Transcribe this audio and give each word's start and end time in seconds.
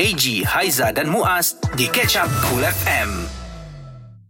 AG, 0.00 0.48
Haiza 0.48 0.96
dan 0.96 1.12
Muaz 1.12 1.60
di 1.76 1.84
Catch 1.84 2.16
Up 2.16 2.32
Cool 2.48 2.64
FM. 2.64 3.28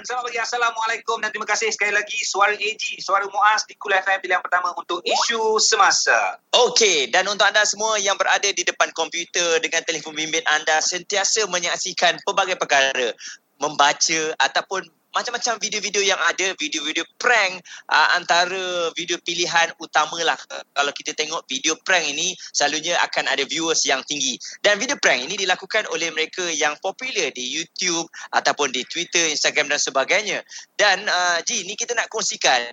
Selamat 0.03 0.27
pagi, 0.27 0.43
Assalamualaikum 0.43 1.23
dan 1.23 1.31
terima 1.31 1.47
kasih 1.47 1.71
sekali 1.71 1.95
lagi 1.95 2.19
Suara 2.27 2.59
AG, 2.59 2.99
Suara 2.99 3.23
Muaz 3.31 3.63
di 3.71 3.79
Cool 3.79 3.95
FM 3.95 4.19
pilihan 4.19 4.43
pertama 4.43 4.75
untuk 4.75 4.99
isu 5.07 5.63
semasa. 5.63 6.43
Okey, 6.59 7.15
dan 7.15 7.23
untuk 7.31 7.47
anda 7.47 7.63
semua 7.63 8.03
yang 8.03 8.19
berada 8.19 8.51
di 8.51 8.67
depan 8.67 8.91
komputer 8.99 9.63
dengan 9.63 9.87
telefon 9.87 10.19
bimbit 10.19 10.43
anda 10.51 10.83
sentiasa 10.83 11.47
menyaksikan 11.47 12.19
pelbagai 12.27 12.59
perkara, 12.59 13.15
membaca 13.63 14.21
ataupun 14.43 14.91
macam-macam 15.11 15.59
video-video 15.59 16.03
yang 16.07 16.19
ada, 16.23 16.55
video-video 16.57 17.03
prank 17.19 17.59
uh, 17.91 18.09
antara 18.15 18.91
video 18.95 19.19
pilihan 19.23 19.75
utamalah. 19.83 20.39
Kalau 20.75 20.93
kita 20.95 21.15
tengok 21.15 21.45
video 21.51 21.75
prank 21.83 22.07
ini 22.07 22.35
selalunya 22.55 22.99
akan 23.03 23.31
ada 23.31 23.43
viewers 23.47 23.83
yang 23.87 24.03
tinggi. 24.07 24.39
Dan 24.63 24.79
video 24.79 24.97
prank 24.99 25.27
ini 25.27 25.35
dilakukan 25.35 25.91
oleh 25.91 26.15
mereka 26.15 26.47
yang 26.51 26.79
popular 26.79 27.35
di 27.35 27.45
YouTube 27.47 28.07
ataupun 28.31 28.71
di 28.71 28.87
Twitter, 28.87 29.31
Instagram 29.31 29.71
dan 29.71 29.81
sebagainya. 29.83 30.39
Dan 30.79 31.07
uh, 31.07 31.39
Ji, 31.43 31.67
ni 31.67 31.75
kita 31.75 31.95
nak 31.95 32.07
kongsikan 32.11 32.71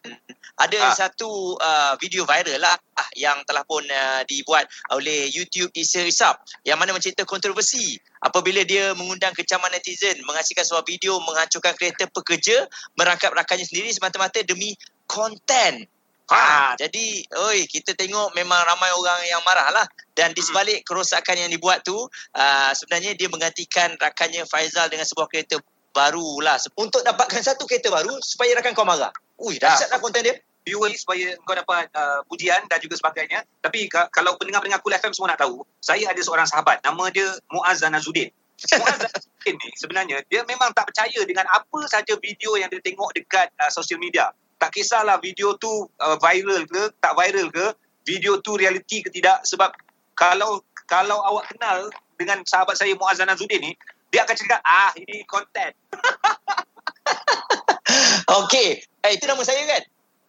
ada 0.58 0.80
ha. 0.82 0.94
satu 0.94 1.58
uh, 1.58 1.94
video 2.02 2.26
viral 2.26 2.62
lah 2.62 2.77
yang 3.16 3.42
telah 3.46 3.64
pun 3.66 3.84
uh, 3.86 4.22
dibuat 4.26 4.66
oleh 4.94 5.30
YouTube 5.30 5.70
Isa 5.74 6.05
Isap 6.05 6.42
yang 6.66 6.78
mana 6.78 6.94
mencerita 6.94 7.24
kontroversi 7.24 7.98
apabila 8.22 8.62
dia 8.66 8.94
mengundang 8.98 9.34
kecaman 9.34 9.70
netizen 9.74 10.18
menghasilkan 10.26 10.66
sebuah 10.66 10.86
video 10.86 11.18
menghancurkan 11.22 11.74
kereta 11.78 12.10
pekerja 12.10 12.66
merangkap 12.98 13.34
rakannya 13.34 13.66
sendiri 13.66 13.90
semata-mata 13.94 14.41
demi 14.44 14.74
konten. 15.08 15.88
Ha, 16.28 16.76
jadi, 16.76 17.24
oi, 17.24 17.64
kita 17.72 17.96
tengok 17.96 18.36
memang 18.36 18.60
ramai 18.68 18.91
orang 18.91 19.20
yang 19.32 19.40
marah 19.48 19.72
lah. 19.72 19.88
Dan 20.12 20.36
di 20.36 20.44
sebalik 20.44 20.84
kerosakan 20.84 21.40
yang 21.40 21.48
dibuat 21.48 21.88
tu, 21.88 21.96
uh, 21.96 22.72
sebenarnya 22.76 23.16
dia 23.16 23.32
menggantikan 23.32 23.96
rakannya 23.96 24.44
Faizal 24.44 24.91
dengan 24.91 25.08
sebuah 25.08 25.32
kereta 25.32 25.55
baru 25.96 26.44
lah. 26.44 26.60
Untuk 26.76 26.99
dapatkan 27.08 27.40
satu 27.40 27.64
kereta 27.64 27.88
baru 27.88 28.20
supaya 28.20 28.60
rakan 28.60 28.76
kau 28.76 28.84
marah. 28.84 29.16
Ui, 29.40 29.55
dahsyat 29.55 29.88
lah 29.88 30.04
konten 30.04 30.27
dia 30.27 30.36
viewer 30.68 30.91
supaya 30.99 31.40
kau 31.48 31.55
dapat 31.55 31.87
uh, 31.96 32.20
pujian 32.27 32.60
dan 32.68 32.84
juga 32.84 32.99
sebagainya. 32.99 33.48
Tapi 33.63 33.87
ka- 33.87 34.12
kalau 34.12 34.35
pendengar-pendengar 34.35 34.84
Cool 34.84 34.99
FM 34.99 35.15
semua 35.15 35.32
nak 35.32 35.40
tahu, 35.40 35.63
saya 35.79 36.12
ada 36.12 36.20
seorang 36.20 36.43
sahabat 36.43 36.84
nama 36.84 37.07
dia 37.07 37.32
Muaz 37.48 37.79
Zanazuddin. 37.79 38.27
Muaz 38.76 38.98
Zanazuddin 39.07 39.55
ni 39.55 39.70
sebenarnya 39.79 40.18
dia 40.27 40.43
memang 40.43 40.76
tak 40.76 40.91
percaya 40.91 41.24
dengan 41.24 41.48
apa 41.48 41.79
saja 41.87 42.20
video 42.20 42.59
yang 42.59 42.68
dia 42.68 42.84
tengok 42.84 43.15
dekat 43.15 43.48
uh, 43.63 43.71
social 43.71 44.04
media. 44.04 44.27
Tak 44.59 44.76
kisahlah 44.76 45.15
video 45.24 45.55
tu 45.55 45.87
uh, 46.04 46.20
viral 46.20 46.68
ke, 46.68 46.91
tak 46.99 47.15
viral 47.15 47.48
ke, 47.48 47.71
video 48.04 48.43
tu 48.43 48.59
reality 48.59 48.99
ke 48.99 49.09
tidak 49.13 49.40
sebab 49.48 49.71
kalau 50.18 50.65
kalau 50.87 51.20
awak 51.24 51.52
kenal 51.52 51.87
dengan 52.18 52.41
sahabat 52.43 52.76
saya 52.76 52.98
Muaz 52.98 53.21
Zanazuddin 53.21 53.62
ni, 53.62 53.71
dia 54.09 54.24
akan 54.24 54.35
cakap, 54.40 54.59
ah 54.65 54.91
ini 54.98 55.21
konten. 55.27 55.71
Okey, 58.43 58.79
eh, 58.79 59.12
itu 59.13 59.27
nama 59.27 59.43
saya 59.43 59.62
kan? 59.68 59.84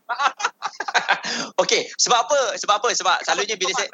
Okey, 1.63 1.89
sebab 2.01 2.19
apa? 2.29 2.41
Sebab 2.57 2.75
apa? 2.81 2.89
Sebab 2.95 3.17
selalunya 3.25 3.57
bila 3.61 3.73
saya 3.77 3.89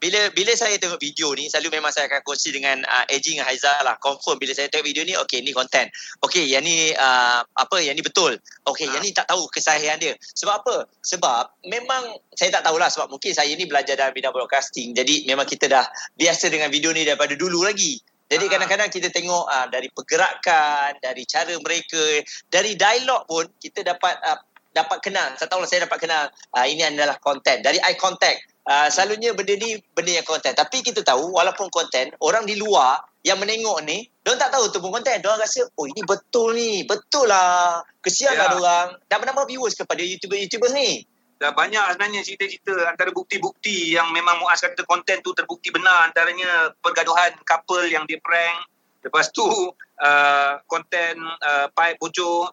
bila 0.00 0.32
bila 0.32 0.56
saya 0.56 0.80
tengok 0.80 0.96
video 0.96 1.36
ni 1.36 1.52
selalu 1.52 1.76
memang 1.76 1.92
saya 1.92 2.08
akan 2.08 2.24
kongsi 2.24 2.56
dengan 2.56 2.80
uh, 2.88 3.04
Aging 3.12 3.36
dengan 3.36 3.52
Haizal 3.52 3.84
lah. 3.84 4.00
Confirm 4.00 4.40
bila 4.40 4.56
saya 4.56 4.72
tengok 4.72 4.88
video 4.88 5.04
ni 5.04 5.12
okey 5.12 5.44
ni 5.44 5.52
konten 5.52 5.92
okey 6.24 6.48
yang 6.48 6.64
ni 6.64 6.96
uh, 6.96 7.44
apa? 7.44 7.76
Yang 7.84 8.00
ni 8.00 8.02
betul. 8.08 8.32
Okey 8.64 8.88
ha. 8.88 8.96
yang 8.96 9.04
ni 9.04 9.12
tak 9.12 9.28
tahu 9.28 9.44
kesahihan 9.52 10.00
dia. 10.00 10.16
Sebab 10.16 10.64
apa? 10.64 10.88
Sebab 11.04 11.68
memang 11.68 12.16
saya 12.32 12.48
tak 12.48 12.64
tahulah 12.64 12.88
sebab 12.88 13.12
mungkin 13.12 13.36
saya 13.36 13.52
ni 13.52 13.68
belajar 13.68 14.00
dalam 14.00 14.16
bidang 14.16 14.32
broadcasting. 14.32 14.96
Jadi 14.96 15.28
memang 15.28 15.44
kita 15.44 15.68
dah 15.68 15.84
biasa 16.16 16.48
dengan 16.48 16.72
video 16.72 16.96
ni 16.96 17.04
daripada 17.04 17.36
dulu 17.36 17.68
lagi. 17.68 18.00
Jadi 18.30 18.46
kadang-kadang 18.46 18.88
kita 18.94 19.10
tengok 19.10 19.44
uh, 19.50 19.66
dari 19.68 19.90
pergerakan, 19.90 21.02
dari 21.02 21.26
cara 21.26 21.50
mereka, 21.58 22.22
dari 22.46 22.78
dialog 22.78 23.26
pun 23.26 23.42
kita 23.58 23.82
dapat 23.82 24.16
uh, 24.22 24.38
dapat 24.70 24.98
kenal. 25.02 25.34
Saya 25.36 25.48
tahu 25.50 25.60
lah 25.62 25.68
saya 25.68 25.86
dapat 25.86 25.98
kenal 25.98 26.24
uh, 26.30 26.66
ini 26.66 26.82
adalah 26.86 27.18
konten. 27.18 27.60
Dari 27.62 27.78
eye 27.82 27.98
contact. 27.98 28.46
Uh, 28.60 28.86
selalunya 28.86 29.34
benda 29.34 29.56
ni 29.58 29.80
benda 29.96 30.12
yang 30.20 30.26
konten. 30.26 30.54
Tapi 30.54 30.84
kita 30.84 31.02
tahu 31.02 31.34
walaupun 31.34 31.72
konten, 31.72 32.14
orang 32.22 32.46
di 32.46 32.54
luar 32.54 33.02
yang 33.26 33.36
menengok 33.36 33.82
ni, 33.84 34.06
dia 34.22 34.38
tak 34.38 34.54
tahu 34.54 34.70
tu 34.70 34.78
pun 34.78 34.94
konten. 34.94 35.18
Dia 35.18 35.34
rasa, 35.34 35.66
oh 35.74 35.86
ini 35.90 36.02
betul 36.06 36.54
ni. 36.54 36.86
Betul 36.86 37.28
lah. 37.28 37.82
Kesian 37.98 38.36
ya. 38.36 38.46
lah 38.46 38.48
orang. 38.56 38.88
Dan 39.10 39.26
menambah 39.26 39.50
viewers 39.50 39.74
kepada 39.74 40.00
YouTuber-YouTuber 40.00 40.70
ni. 40.72 41.02
Dah 41.40 41.56
banyak 41.56 41.96
sebenarnya 41.96 42.20
cerita-cerita 42.20 42.84
antara 42.84 43.16
bukti-bukti 43.16 43.96
yang 43.96 44.12
memang 44.12 44.44
Muaz 44.44 44.60
kata 44.60 44.84
konten 44.84 45.24
tu 45.24 45.32
terbukti 45.32 45.72
benar. 45.72 46.12
Antaranya 46.12 46.68
pergaduhan 46.84 47.32
couple 47.48 47.88
yang 47.88 48.04
dia 48.04 48.20
prank. 48.20 48.60
Lepas 49.00 49.32
tu 49.32 49.44
uh, 49.44 50.52
konten 50.68 51.14
uh, 51.20 51.66
pipe 51.72 51.96
bocor. 51.96 52.52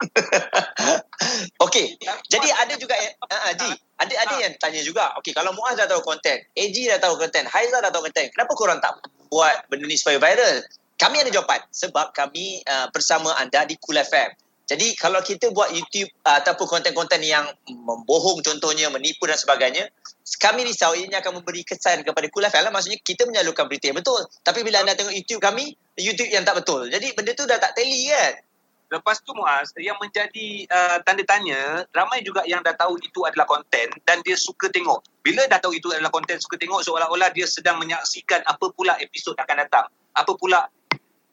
Okey. 1.64 1.94
Jadi 2.26 2.48
ada 2.50 2.74
juga 2.74 2.98
uh, 2.98 3.42
Haji, 3.50 3.70
ada 4.02 4.14
ada 4.26 4.34
yang 4.42 4.54
tanya 4.58 4.82
juga. 4.82 5.14
Okey, 5.22 5.30
kalau 5.30 5.54
Muaz 5.54 5.78
dah 5.78 5.86
tahu 5.86 6.02
konten, 6.02 6.42
AG 6.58 6.76
dah 6.90 6.98
tahu 6.98 7.14
konten, 7.14 7.46
Haiza 7.46 7.78
dah 7.78 7.94
tahu 7.94 8.10
konten, 8.10 8.26
kenapa 8.34 8.52
korang 8.58 8.82
tak 8.82 8.98
buat 9.30 9.70
benda 9.70 9.86
ni 9.86 9.94
supaya 9.94 10.18
viral? 10.18 10.66
Kami 11.00 11.16
ada 11.22 11.30
jawapan 11.32 11.64
sebab 11.72 12.12
kami 12.12 12.60
uh, 12.66 12.90
bersama 12.92 13.32
anda 13.38 13.64
di 13.64 13.78
Cool 13.80 14.02
FM. 14.02 14.49
Jadi 14.70 14.94
kalau 14.94 15.18
kita 15.18 15.50
buat 15.50 15.74
YouTube 15.74 16.06
uh, 16.22 16.38
ataupun 16.38 16.70
konten-konten 16.70 17.18
yang 17.26 17.42
membohong 17.66 18.38
contohnya, 18.38 18.86
menipu 18.86 19.26
dan 19.26 19.34
sebagainya, 19.34 19.90
kami 20.38 20.62
risau 20.62 20.94
ini 20.94 21.10
akan 21.10 21.42
memberi 21.42 21.66
kesan 21.66 22.06
kepada 22.06 22.30
Cool 22.30 22.46
FM. 22.46 22.70
Maksudnya 22.70 23.02
kita 23.02 23.26
menyalurkan 23.26 23.66
berita 23.66 23.90
yang 23.90 23.98
betul. 23.98 24.22
Tapi 24.46 24.62
bila 24.62 24.86
anda 24.86 24.94
tengok 24.94 25.10
YouTube 25.10 25.42
kami, 25.42 25.74
YouTube 25.98 26.30
yang 26.30 26.46
tak 26.46 26.62
betul. 26.62 26.86
Jadi 26.86 27.10
benda 27.18 27.34
tu 27.34 27.50
dah 27.50 27.58
tak 27.58 27.74
tally 27.74 28.14
kan? 28.14 28.46
Lepas 28.90 29.22
tu 29.26 29.34
Muaz, 29.34 29.74
yang 29.78 29.98
menjadi 29.98 30.66
uh, 30.70 30.98
tanda 31.02 31.22
tanya, 31.26 31.86
ramai 31.90 32.22
juga 32.22 32.46
yang 32.46 32.62
dah 32.62 32.74
tahu 32.74 32.98
itu 33.02 33.26
adalah 33.26 33.46
konten 33.46 33.90
dan 34.06 34.22
dia 34.22 34.38
suka 34.38 34.70
tengok. 34.70 35.02
Bila 35.22 35.46
dah 35.50 35.58
tahu 35.58 35.78
itu 35.78 35.90
adalah 35.90 36.14
konten, 36.14 36.38
suka 36.38 36.58
tengok 36.58 36.82
seolah-olah 36.86 37.30
dia 37.34 37.46
sedang 37.46 37.78
menyaksikan 37.82 38.42
apa 38.46 38.70
pula 38.74 38.94
episod 39.02 39.34
akan 39.34 39.66
datang. 39.66 39.86
Apa 40.14 40.34
pula 40.38 40.66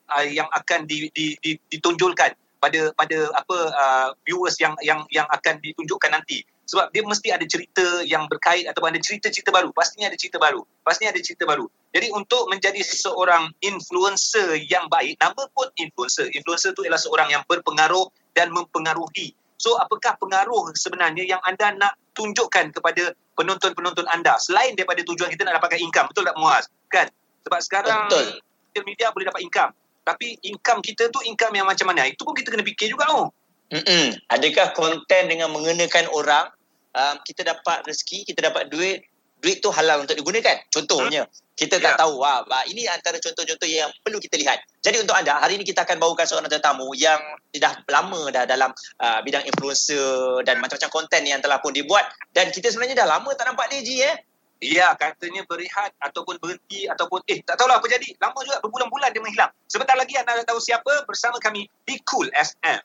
uh, 0.09 0.25
yang 0.25 0.50
akan 0.54 0.90
di, 0.90 1.09
di, 1.14 1.38
di, 1.42 1.58
ditunjulkan 1.69 2.34
pada 2.57 2.91
pada 2.94 3.18
apa 3.34 3.57
uh, 3.73 4.09
viewers 4.25 4.57
yang 4.57 4.73
yang 4.81 5.06
yang 5.13 5.25
akan 5.29 5.62
ditunjukkan 5.62 6.12
nanti. 6.13 6.44
Sebab 6.68 6.91
dia 6.91 7.00
mesti 7.00 7.31
ada 7.31 7.47
cerita 7.47 8.03
yang 8.03 8.28
berkait 8.28 8.68
atau 8.68 8.84
ada 8.84 9.00
cerita-cerita 9.00 9.56
baru. 9.56 9.72
Pastinya 9.72 10.12
ada 10.12 10.19
cerita 10.19 10.35
baru. 10.35 10.68
Pastinya 10.84 11.16
ada 11.16 11.22
cerita 11.23 11.47
baru. 11.47 11.63
Jadi 11.95 12.12
untuk 12.12 12.51
menjadi 12.51 12.84
seorang 12.84 13.56
influencer 13.63 14.59
yang 14.68 14.91
baik 14.91 15.16
nama 15.23 15.47
pun 15.56 15.72
influencer. 15.79 16.28
Influencer 16.35 16.75
tu 16.75 16.84
ialah 16.84 17.00
seorang 17.00 17.31
yang 17.31 17.47
berpengaruh 17.47 18.12
dan 18.35 18.51
mempengaruhi. 18.51 19.31
So 19.56 19.79
apakah 19.79 20.19
pengaruh 20.19 20.75
sebenarnya 20.75 21.24
yang 21.24 21.39
anda 21.47 21.72
nak 21.72 21.95
tunjukkan 22.12 22.75
kepada 22.75 23.16
penonton-penonton 23.39 24.03
anda? 24.12 24.35
Selain 24.35 24.75
daripada 24.75 25.00
tujuan 25.07 25.31
kita 25.31 25.47
nak 25.47 25.63
dapatkan 25.63 25.79
income. 25.79 26.12
Betul 26.12 26.28
tak 26.28 26.35
Muaz? 26.35 26.68
Kan? 26.91 27.07
Sebab 27.47 27.59
sekarang 27.63 28.12
betul. 28.12 28.44
social 28.44 28.84
media 28.84 29.07
boleh 29.16 29.31
dapat 29.31 29.41
income 29.47 29.72
tapi 30.07 30.40
income 30.47 30.79
kita 30.79 31.12
tu 31.12 31.19
income 31.28 31.59
yang 31.59 31.68
macam 31.68 31.91
mana? 31.91 32.07
Itu 32.07 32.23
pun 32.23 32.31
kita 32.31 32.56
kena 32.56 32.63
fikir 32.63 32.88
juga 32.95 33.12
oh. 33.12 33.28
Mm-mm. 33.68 34.16
Adakah 34.31 34.72
konten 34.72 35.28
dengan 35.28 35.51
mengenakan 35.51 36.07
orang 36.16 36.47
um, 36.95 37.16
kita 37.28 37.44
dapat 37.44 37.84
rezeki, 37.84 38.23
kita 38.23 38.47
dapat 38.47 38.72
duit, 38.72 39.03
duit 39.44 39.59
tu 39.59 39.68
halal 39.75 40.07
untuk 40.07 40.16
digunakan. 40.16 40.56
Contohnya, 40.72 41.28
hmm? 41.28 41.34
kita 41.59 41.78
yeah. 41.78 41.91
tak 41.91 41.94
ya. 41.94 42.00
tahu. 42.00 42.23
Wah, 42.23 42.63
ini 42.72 42.88
antara 42.88 43.19
contoh-contoh 43.19 43.68
yang 43.68 43.91
perlu 44.00 44.23
kita 44.23 44.40
lihat. 44.40 44.63
Jadi 44.79 45.03
untuk 45.03 45.19
anda, 45.19 45.35
hari 45.38 45.59
ini 45.59 45.68
kita 45.68 45.84
akan 45.84 46.00
bawakan 46.00 46.24
seorang 46.24 46.47
tetamu 46.47 46.88
yang 46.95 47.19
dah 47.51 47.75
lama 47.91 48.31
dah 48.31 48.47
dalam 48.47 48.72
uh, 49.03 49.19
bidang 49.22 49.44
influencer 49.44 50.41
dan 50.47 50.63
macam-macam 50.63 50.89
konten 50.89 51.22
yang 51.28 51.44
telah 51.44 51.59
pun 51.59 51.75
dibuat. 51.75 52.07
Dan 52.31 52.50
kita 52.56 52.72
sebenarnya 52.72 53.03
dah 53.03 53.19
lama 53.19 53.29
tak 53.35 53.51
nampak 53.51 53.68
dia, 53.68 53.84
Ji. 53.84 53.95
Eh? 54.00 54.16
Ya, 54.57 54.97
katanya 54.97 55.45
berehat 55.45 55.94
ataupun 56.01 56.41
berhenti 56.41 56.90
ataupun 56.90 57.22
eh 57.29 57.45
tak 57.45 57.62
tahulah 57.62 57.78
apa 57.78 57.85
jadi. 57.85 58.09
Lama 58.18 58.41
juga 58.41 58.57
berbulan-bulan 58.66 59.13
dia 59.13 59.21
menghilang. 59.21 59.51
Sebentar 59.69 59.94
lagi 59.94 60.18
anda 60.18 60.42
tahu 60.42 60.57
siapa 60.57 61.06
bersama 61.06 61.38
kami 61.38 61.69
di 61.86 62.01
Cool 62.09 62.25
FM. 62.33 62.81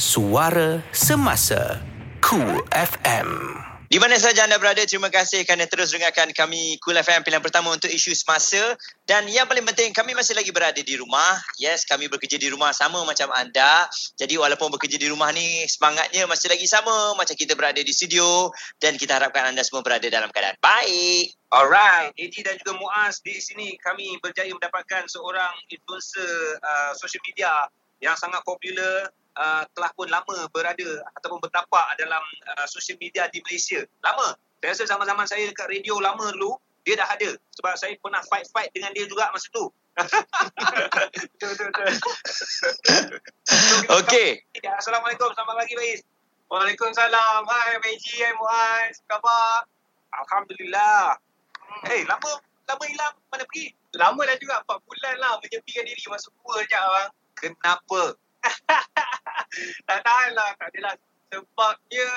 Suara 0.00 0.80
Semasa 0.96 1.84
Cool 2.24 2.64
FM. 2.72 3.73
Di 3.94 4.02
mana 4.02 4.18
saja 4.18 4.42
anda 4.42 4.58
berada, 4.58 4.82
terima 4.82 5.06
kasih 5.06 5.46
kerana 5.46 5.70
terus 5.70 5.94
dengarkan 5.94 6.34
kami 6.34 6.82
Cool 6.82 6.98
FM 6.98 7.22
pilihan 7.22 7.38
pertama 7.38 7.70
untuk 7.70 7.86
isu 7.86 8.10
semasa. 8.10 8.74
Dan 9.06 9.30
yang 9.30 9.46
paling 9.46 9.62
penting, 9.70 9.94
kami 9.94 10.18
masih 10.18 10.34
lagi 10.34 10.50
berada 10.50 10.82
di 10.82 10.98
rumah. 10.98 11.38
Yes, 11.62 11.86
kami 11.86 12.10
bekerja 12.10 12.34
di 12.34 12.50
rumah 12.50 12.74
sama 12.74 13.06
macam 13.06 13.30
anda. 13.30 13.86
Jadi 14.18 14.34
walaupun 14.34 14.74
bekerja 14.74 14.98
di 14.98 15.06
rumah 15.06 15.30
ni, 15.30 15.62
semangatnya 15.70 16.26
masih 16.26 16.50
lagi 16.50 16.66
sama 16.66 17.14
macam 17.14 17.38
kita 17.38 17.54
berada 17.54 17.78
di 17.78 17.94
studio. 17.94 18.50
Dan 18.82 18.98
kita 18.98 19.14
harapkan 19.14 19.54
anda 19.54 19.62
semua 19.62 19.86
berada 19.86 20.10
dalam 20.10 20.26
keadaan 20.34 20.58
baik. 20.58 21.30
Alright, 21.54 22.18
Eddie 22.18 22.42
dan 22.42 22.58
juga 22.58 22.74
Muaz 22.74 23.22
di 23.22 23.38
sini 23.38 23.78
kami 23.78 24.18
berjaya 24.18 24.50
mendapatkan 24.50 25.06
seorang 25.06 25.54
influencer 25.70 26.58
uh, 26.58 26.98
social 26.98 27.22
media 27.30 27.70
yang 28.02 28.18
sangat 28.18 28.42
popular 28.42 29.14
uh, 29.38 29.62
telah 29.74 29.90
pun 29.94 30.08
lama 30.10 30.48
berada 30.50 30.90
ataupun 31.20 31.38
bertapak 31.42 31.86
dalam 31.98 32.22
uh, 32.54 32.66
social 32.66 32.98
media 32.98 33.28
di 33.30 33.42
Malaysia. 33.44 33.82
Lama. 34.02 34.34
Saya 34.64 34.72
rasa 34.72 34.96
zaman-zaman 34.96 35.28
saya 35.28 35.44
dekat 35.52 35.68
radio 35.68 36.00
lama 36.00 36.32
dulu, 36.32 36.56
dia 36.88 36.96
dah 36.96 37.04
ada. 37.04 37.36
Sebab 37.60 37.76
saya 37.76 37.92
pernah 38.00 38.24
fight-fight 38.24 38.72
dengan 38.72 38.96
dia 38.96 39.04
juga 39.04 39.28
masa 39.28 39.44
tu. 39.52 39.68
Okey. 44.00 44.40
Ya, 44.64 44.72
Assalamualaikum. 44.80 45.28
Selamat 45.36 45.54
pagi, 45.60 45.76
Faiz. 45.76 46.00
Waalaikumsalam. 46.48 47.44
Hai, 47.44 47.76
Meji. 47.84 48.24
Hai, 48.24 48.32
Muaz. 48.40 49.04
Apa 49.06 49.20
khabar? 49.20 49.68
Alhamdulillah. 50.14 51.20
Eh, 51.90 52.00
hey, 52.00 52.00
lama 52.08 52.40
lama 52.64 52.84
hilang. 52.88 53.14
Mana 53.28 53.44
pergi? 53.46 53.76
Lama 53.94 54.20
dah 54.24 54.36
juga. 54.40 54.64
4 54.64 54.80
bulan 54.88 55.14
lah 55.20 55.36
menyepikan 55.44 55.84
diri 55.84 56.02
masuk 56.08 56.32
gua 56.40 56.64
je 56.64 56.76
abang. 56.76 57.10
Kenapa? 57.36 58.02
tak 59.88 60.00
tahan 60.02 60.30
lah. 60.34 60.50
Tak 60.58 60.68
adalah. 60.74 60.94
Sebabnya 61.34 62.08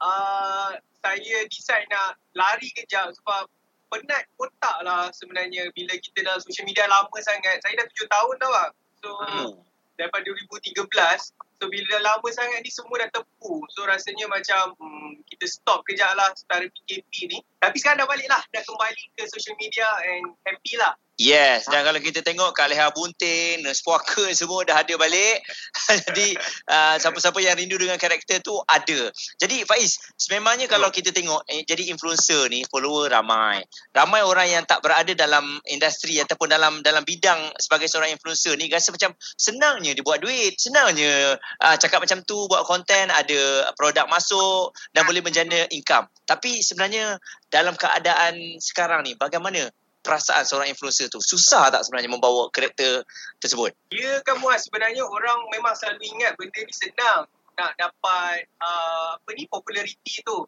uh, 0.00 0.70
saya 1.00 1.36
decide 1.48 1.88
nak 1.88 2.20
lari 2.36 2.68
kejap 2.76 3.12
sebab 3.20 3.48
penat 3.88 4.26
otak 4.42 4.76
lah 4.82 5.08
sebenarnya 5.14 5.70
bila 5.72 5.94
kita 5.96 6.26
dalam 6.26 6.40
social 6.42 6.66
media 6.66 6.84
lama 6.90 7.16
sangat. 7.22 7.62
Saya 7.62 7.78
dah 7.78 7.86
7 7.88 8.08
tahun 8.10 8.34
tau 8.40 8.52
lah. 8.52 8.68
So, 9.04 9.08
Hmm. 9.20 9.60
daripada 9.94 10.26
2013 10.26 11.30
so 11.60 11.64
bila 11.70 11.96
lama 12.02 12.28
sangat 12.34 12.66
ni 12.66 12.70
semua 12.72 12.98
dah 13.06 13.10
tepu 13.14 13.62
so 13.70 13.86
rasanya 13.86 14.26
macam 14.26 14.74
hmm, 14.74 15.22
kita 15.30 15.46
stop 15.46 15.86
kejap 15.86 16.10
lah 16.18 16.34
setara 16.34 16.66
PKP 16.66 17.30
ni 17.30 17.38
tapi 17.64 17.76
sekarang 17.80 18.04
dah 18.04 18.08
balik 18.08 18.28
lah 18.28 18.42
dah 18.52 18.62
kembali 18.62 19.02
ke 19.16 19.22
social 19.32 19.56
media 19.56 19.88
and 20.04 20.36
happy 20.44 20.76
lah 20.76 20.92
Yes, 21.14 21.70
dan 21.70 21.86
kalau 21.86 22.02
kita 22.02 22.26
tengok 22.26 22.58
Kak 22.58 22.74
Leha 22.74 22.90
Bunting, 22.90 23.62
Nurse 23.62 23.86
semua 24.34 24.66
dah 24.66 24.82
ada 24.82 24.94
balik. 24.98 25.46
Jadi 26.10 26.34
uh, 26.66 26.98
siapa-siapa 26.98 27.38
yang 27.38 27.54
rindu 27.54 27.78
dengan 27.78 27.94
karakter 28.02 28.42
tu 28.42 28.58
ada. 28.66 29.14
Jadi 29.38 29.62
Faiz, 29.62 29.94
sememangnya 30.18 30.66
kalau 30.66 30.90
kita 30.90 31.14
tengok 31.14 31.46
eh, 31.46 31.62
jadi 31.62 31.86
influencer 31.94 32.50
ni 32.50 32.66
follower 32.66 33.14
ramai. 33.14 33.62
Ramai 33.94 34.26
orang 34.26 34.58
yang 34.58 34.64
tak 34.66 34.82
berada 34.82 35.14
dalam 35.14 35.62
industri 35.70 36.18
ataupun 36.18 36.50
dalam 36.50 36.82
dalam 36.82 37.06
bidang 37.06 37.54
sebagai 37.62 37.86
seorang 37.86 38.10
influencer 38.10 38.58
ni 38.58 38.66
rasa 38.66 38.90
macam 38.90 39.14
senangnya 39.38 39.94
dia 39.94 40.02
buat 40.02 40.18
duit, 40.18 40.58
senangnya 40.58 41.38
uh, 41.62 41.76
cakap 41.78 42.02
macam 42.02 42.26
tu 42.26 42.50
buat 42.50 42.66
konten 42.66 43.14
ada 43.14 43.70
produk 43.78 44.10
masuk 44.10 44.74
dan 44.90 45.06
boleh 45.06 45.22
menjana 45.22 45.70
income. 45.70 46.10
Tapi 46.26 46.58
sebenarnya 46.64 47.22
dalam 47.54 47.78
keadaan 47.78 48.58
sekarang 48.58 49.06
ni 49.06 49.14
bagaimana 49.14 49.70
perasaan 50.02 50.42
seorang 50.42 50.74
influencer 50.74 51.06
tu? 51.06 51.22
Susah 51.22 51.70
tak 51.70 51.86
sebenarnya 51.86 52.10
membawa 52.10 52.50
karakter 52.50 53.06
tersebut? 53.38 53.70
dia 53.94 54.18
kan 54.26 54.42
muat 54.42 54.58
sebenarnya 54.58 55.06
orang 55.06 55.46
memang 55.54 55.72
selalu 55.78 56.02
ingat 56.18 56.34
benda 56.34 56.60
ni 56.66 56.74
senang 56.74 57.30
nak 57.54 57.72
dapat 57.78 58.50
uh, 58.58 59.14
apa 59.14 59.30
ni 59.38 59.46
populariti 59.46 60.18
tu. 60.26 60.42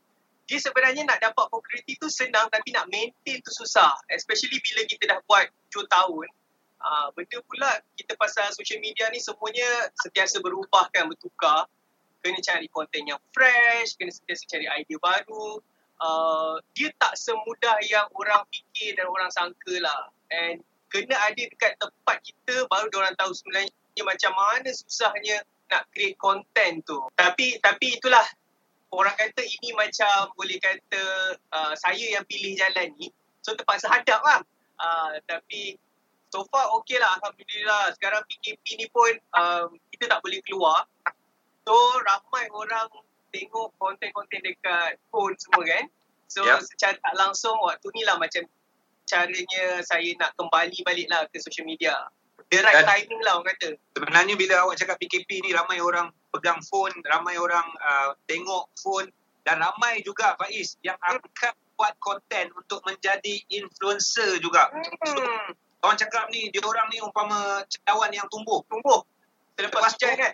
Dia 0.51 0.59
sebenarnya 0.59 1.07
nak 1.07 1.23
dapat 1.23 1.47
populariti 1.47 1.95
tu 2.03 2.11
senang 2.11 2.51
tapi 2.51 2.75
nak 2.75 2.91
maintain 2.91 3.39
tu 3.39 3.55
susah. 3.55 3.95
Especially 4.11 4.59
bila 4.59 4.83
kita 4.91 5.05
dah 5.07 5.19
buat 5.31 5.47
7 5.71 5.87
tahun 5.87 6.27
uh, 6.83 7.09
benda 7.15 7.39
pula 7.47 7.71
kita 7.95 8.19
pasal 8.19 8.51
social 8.51 8.83
media 8.83 9.07
ni 9.15 9.23
semuanya 9.23 9.95
sentiasa 10.03 10.43
berubah 10.43 10.91
kan 10.91 11.07
bertukar. 11.07 11.71
Kena 12.21 12.43
cari 12.43 12.67
konten 12.67 13.07
yang 13.07 13.23
fresh 13.31 13.95
kena 13.95 14.11
sentiasa 14.11 14.43
cari 14.51 14.67
idea 14.67 14.99
baru 14.99 15.63
uh, 16.01 16.59
dia 16.77 16.93
tak 17.01 17.15
semudah 17.17 17.77
yang 17.87 18.07
orang 18.17 18.43
fikir 18.51 18.97
dan 18.97 19.07
orang 19.09 19.31
sangka 19.33 19.75
lah 19.81 20.11
and 20.33 20.61
kena 20.91 21.17
ada 21.19 21.43
dekat 21.43 21.75
tempat 21.77 22.17
kita 22.23 22.65
baru 22.71 22.89
orang 22.97 23.15
tahu 23.19 23.35
sebenarnya 23.35 23.73
macam 24.05 24.33
mana 24.37 24.69
susahnya 24.71 25.43
nak 25.71 25.89
create 25.91 26.19
content 26.19 26.83
tu. 26.87 26.99
Tapi 27.19 27.59
tapi 27.59 27.99
itulah 27.99 28.23
orang 28.95 29.15
kata 29.19 29.43
ini 29.43 29.75
macam 29.75 30.31
boleh 30.39 30.59
kata 30.63 31.03
uh, 31.53 31.73
saya 31.75 32.19
yang 32.19 32.25
pilih 32.27 32.55
jalan 32.55 32.95
ni. 33.01 33.11
So 33.43 33.55
terpaksa 33.59 33.91
hadap 33.91 34.23
lah. 34.23 34.41
Uh, 34.77 35.19
tapi 35.27 35.81
so 36.31 36.45
far 36.53 36.71
okey 36.83 36.99
lah 37.03 37.19
Alhamdulillah. 37.19 37.95
Sekarang 37.99 38.23
PKP 38.31 38.65
ni 38.79 38.87
pun 38.91 39.11
um, 39.35 39.75
kita 39.95 40.07
tak 40.11 40.21
boleh 40.23 40.39
keluar. 40.47 40.87
So 41.67 41.75
ramai 42.07 42.47
orang 42.55 42.87
tengok 43.31 43.75
konten-konten 43.77 44.41
dekat 44.41 44.99
phone 45.09 45.35
semua 45.37 45.63
kan. 45.63 45.85
So 46.27 46.43
Ya. 46.43 46.59
secara 46.59 46.97
tak 46.97 47.15
langsung 47.15 47.55
waktu 47.61 47.87
ni 47.93 48.03
lah 48.03 48.17
macam 48.17 48.43
caranya 49.05 49.81
saya 49.81 50.11
nak 50.17 50.35
kembali 50.35 50.83
balik 50.83 51.07
lah 51.07 51.25
ke 51.27 51.39
social 51.39 51.63
media. 51.63 51.95
The 52.49 52.59
right 52.61 52.83
Dan- 52.83 52.89
timing 52.89 53.23
lah 53.23 53.39
orang 53.39 53.51
kata. 53.53 53.69
Sebenarnya 53.93 54.35
bila 54.35 54.55
awak 54.63 54.77
cakap 54.77 54.99
PKP 54.99 55.43
ni 55.43 55.51
ramai 55.51 55.79
orang 55.79 56.11
pegang 56.31 56.59
phone, 56.63 56.95
ramai 57.05 57.35
orang 57.35 57.67
uh, 57.81 58.15
tengok 58.25 58.71
phone 58.77 59.11
dan 59.43 59.59
ramai 59.59 60.03
juga 60.03 60.35
Faiz 60.37 60.75
yang 60.81 60.99
akan 61.01 61.23
buat 61.77 61.95
konten 61.99 62.51
untuk 62.53 62.83
menjadi 62.83 63.43
influencer 63.49 64.39
juga. 64.39 64.71
Hmm, 64.73 65.55
Orang 65.79 65.95
cakap 65.97 66.27
ni 66.29 66.49
dia 66.49 66.59
orang 66.61 66.89
ni 66.89 66.99
umpama 66.99 67.63
cendawan 67.67 68.11
yang 68.11 68.27
tumbuh. 68.27 68.59
tumbuh. 68.67 69.07
Selepas 69.55 69.81
Lepas 69.81 69.93
tu- 69.93 70.03
hujan 70.03 70.15
kan? 70.17 70.33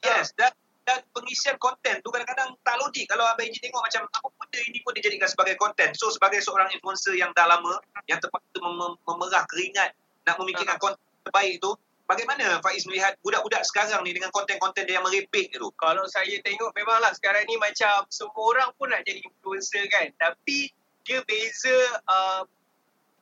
Yes, 0.00 0.26
dan 0.32 0.50
dan 0.82 0.98
pengisian 1.14 1.54
konten 1.62 2.02
tu 2.02 2.10
kadang-kadang 2.10 2.58
tak 2.66 2.76
logik 2.82 3.06
kalau 3.06 3.22
Abang 3.22 3.46
Eji 3.46 3.62
tengok 3.62 3.82
macam 3.86 4.02
apa 4.10 4.28
benda 4.34 4.60
ini 4.66 4.78
pun 4.82 4.92
dijadikan 4.98 5.30
sebagai 5.30 5.54
konten. 5.54 5.94
So 5.94 6.10
sebagai 6.10 6.42
seorang 6.42 6.74
influencer 6.74 7.14
yang 7.14 7.30
dah 7.38 7.46
lama 7.46 7.78
yang 8.10 8.18
terpaksa 8.18 8.58
mem- 8.58 8.98
memerah 9.06 9.46
keringat 9.46 9.94
nak 10.26 10.36
memikirkan 10.42 10.78
konten 10.82 10.98
terbaik 11.22 11.62
tu, 11.62 11.78
bagaimana 12.10 12.58
Faiz 12.66 12.82
melihat 12.90 13.14
budak-budak 13.22 13.62
sekarang 13.62 14.02
ni 14.02 14.10
dengan 14.10 14.34
konten-konten 14.34 14.82
dia 14.82 14.98
yang 14.98 15.06
merepek 15.06 15.54
tu? 15.54 15.70
Kalau 15.78 16.02
saya 16.10 16.34
tengok 16.42 16.74
memanglah 16.74 17.14
sekarang 17.14 17.46
ni 17.46 17.54
macam 17.62 18.02
semua 18.10 18.42
orang 18.50 18.70
pun 18.74 18.90
nak 18.90 19.06
jadi 19.06 19.22
influencer 19.22 19.86
kan. 19.86 20.10
Tapi 20.18 20.70
dia 21.06 21.22
beza 21.26 21.78
uh, 22.10 22.42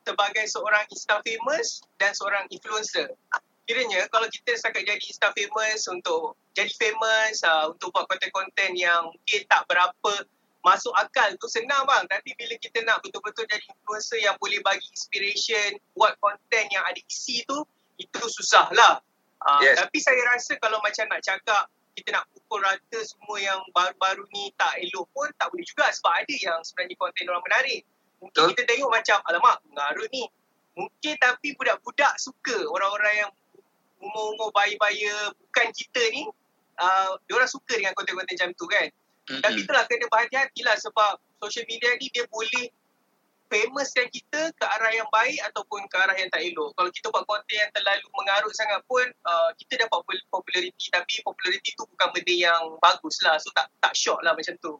sebagai 0.01 0.45
seorang 0.49 0.85
Insta 0.89 1.21
famous 1.21 1.85
dan 2.01 2.11
seorang 2.17 2.49
influencer. 2.49 3.13
Kiranya 3.69 4.09
kalau 4.09 4.27
kita 4.27 4.57
setakat 4.57 4.83
jadi 4.83 4.99
Insta 4.99 5.29
famous 5.31 5.87
untuk 5.87 6.35
jadi 6.57 6.71
famous, 6.75 7.45
uh, 7.45 7.71
untuk 7.71 7.93
buat 7.95 8.09
konten-konten 8.09 8.75
yang 8.75 9.07
mungkin 9.07 9.41
tak 9.47 9.63
berapa 9.69 10.13
masuk 10.61 10.93
akal 10.97 11.33
tu 11.41 11.47
senang 11.49 11.85
bang. 11.85 12.05
Tapi 12.09 12.33
bila 12.37 12.53
kita 12.57 12.85
nak 12.85 13.01
betul-betul 13.05 13.45
jadi 13.49 13.63
influencer 13.65 14.19
yang 14.21 14.35
boleh 14.37 14.59
bagi 14.61 14.85
inspiration, 14.91 15.77
buat 15.97 16.17
konten 16.21 16.63
yang 16.69 16.83
ada 16.85 16.99
isi 17.05 17.45
tu, 17.45 17.65
itu 17.97 18.21
susah 18.21 18.69
lah. 18.73 19.01
Uh, 19.41 19.61
Yes. 19.61 19.77
Tapi 19.81 19.97
saya 19.97 20.21
rasa 20.29 20.53
kalau 20.61 20.77
macam 20.85 21.09
nak 21.09 21.21
cakap 21.25 21.65
kita 21.97 22.15
nak 22.15 22.25
pukul 22.31 22.63
rata 22.63 22.99
semua 23.03 23.37
yang 23.41 23.59
baru-baru 23.75 24.23
ni 24.31 24.53
tak 24.55 24.79
elok 24.79 25.05
pun 25.11 25.27
tak 25.35 25.51
boleh 25.51 25.65
juga 25.67 25.91
sebab 25.91 26.23
ada 26.23 26.35
yang 26.39 26.59
sebenarnya 26.63 26.95
konten 26.95 27.25
orang 27.27 27.45
menarik. 27.45 27.81
Mungkin 28.21 28.37
Betul. 28.37 28.49
kita 28.53 28.61
tengok 28.69 28.91
macam 28.93 29.17
alamak 29.27 29.57
mengarut 29.67 30.09
ni. 30.13 30.23
Mungkin 30.71 31.13
tapi 31.19 31.51
budak-budak 31.59 32.13
suka 32.15 32.63
orang-orang 32.71 33.27
yang 33.27 33.31
umur-umur 34.01 34.49
baya-baya 34.51 35.31
bukan 35.37 35.67
kita 35.71 36.01
ni 36.11 36.25
uh, 36.81 37.15
diorang 37.29 37.49
suka 37.49 37.77
dengan 37.77 37.93
konten-konten 37.93 38.35
macam 38.35 38.51
tu 38.57 38.65
kan. 38.67 38.87
Tapi 39.31 39.63
itulah 39.63 39.85
kena 39.87 40.11
berhati-hatilah 40.11 40.75
sebab 40.81 41.21
social 41.39 41.63
media 41.69 41.95
ni 42.01 42.11
dia 42.11 42.27
boleh 42.27 42.67
famouskan 43.51 44.07
kita 44.07 44.55
ke 44.55 44.63
arah 44.63 44.91
yang 44.95 45.07
baik 45.11 45.39
ataupun 45.51 45.83
ke 45.91 45.95
arah 45.99 46.15
yang 46.15 46.31
tak 46.31 46.39
elok. 46.39 46.71
Kalau 46.75 46.89
kita 46.91 47.11
buat 47.11 47.27
konten 47.27 47.55
yang 47.55 47.71
terlalu 47.75 48.07
mengarut 48.15 48.53
sangat 48.55 48.79
pun 48.87 49.03
uh, 49.27 49.51
kita 49.59 49.83
dapat 49.83 49.91
popul- 49.91 50.27
populariti 50.31 50.87
tapi 50.87 51.19
populariti 51.19 51.75
tu 51.75 51.83
bukan 51.83 52.07
benda 52.15 52.33
yang 52.35 52.61
bagus 52.79 53.19
lah. 53.23 53.35
So 53.43 53.51
tak 53.51 53.67
tak 53.83 53.91
shock 53.91 54.23
lah 54.23 54.31
macam 54.31 54.55
tu. 54.63 54.79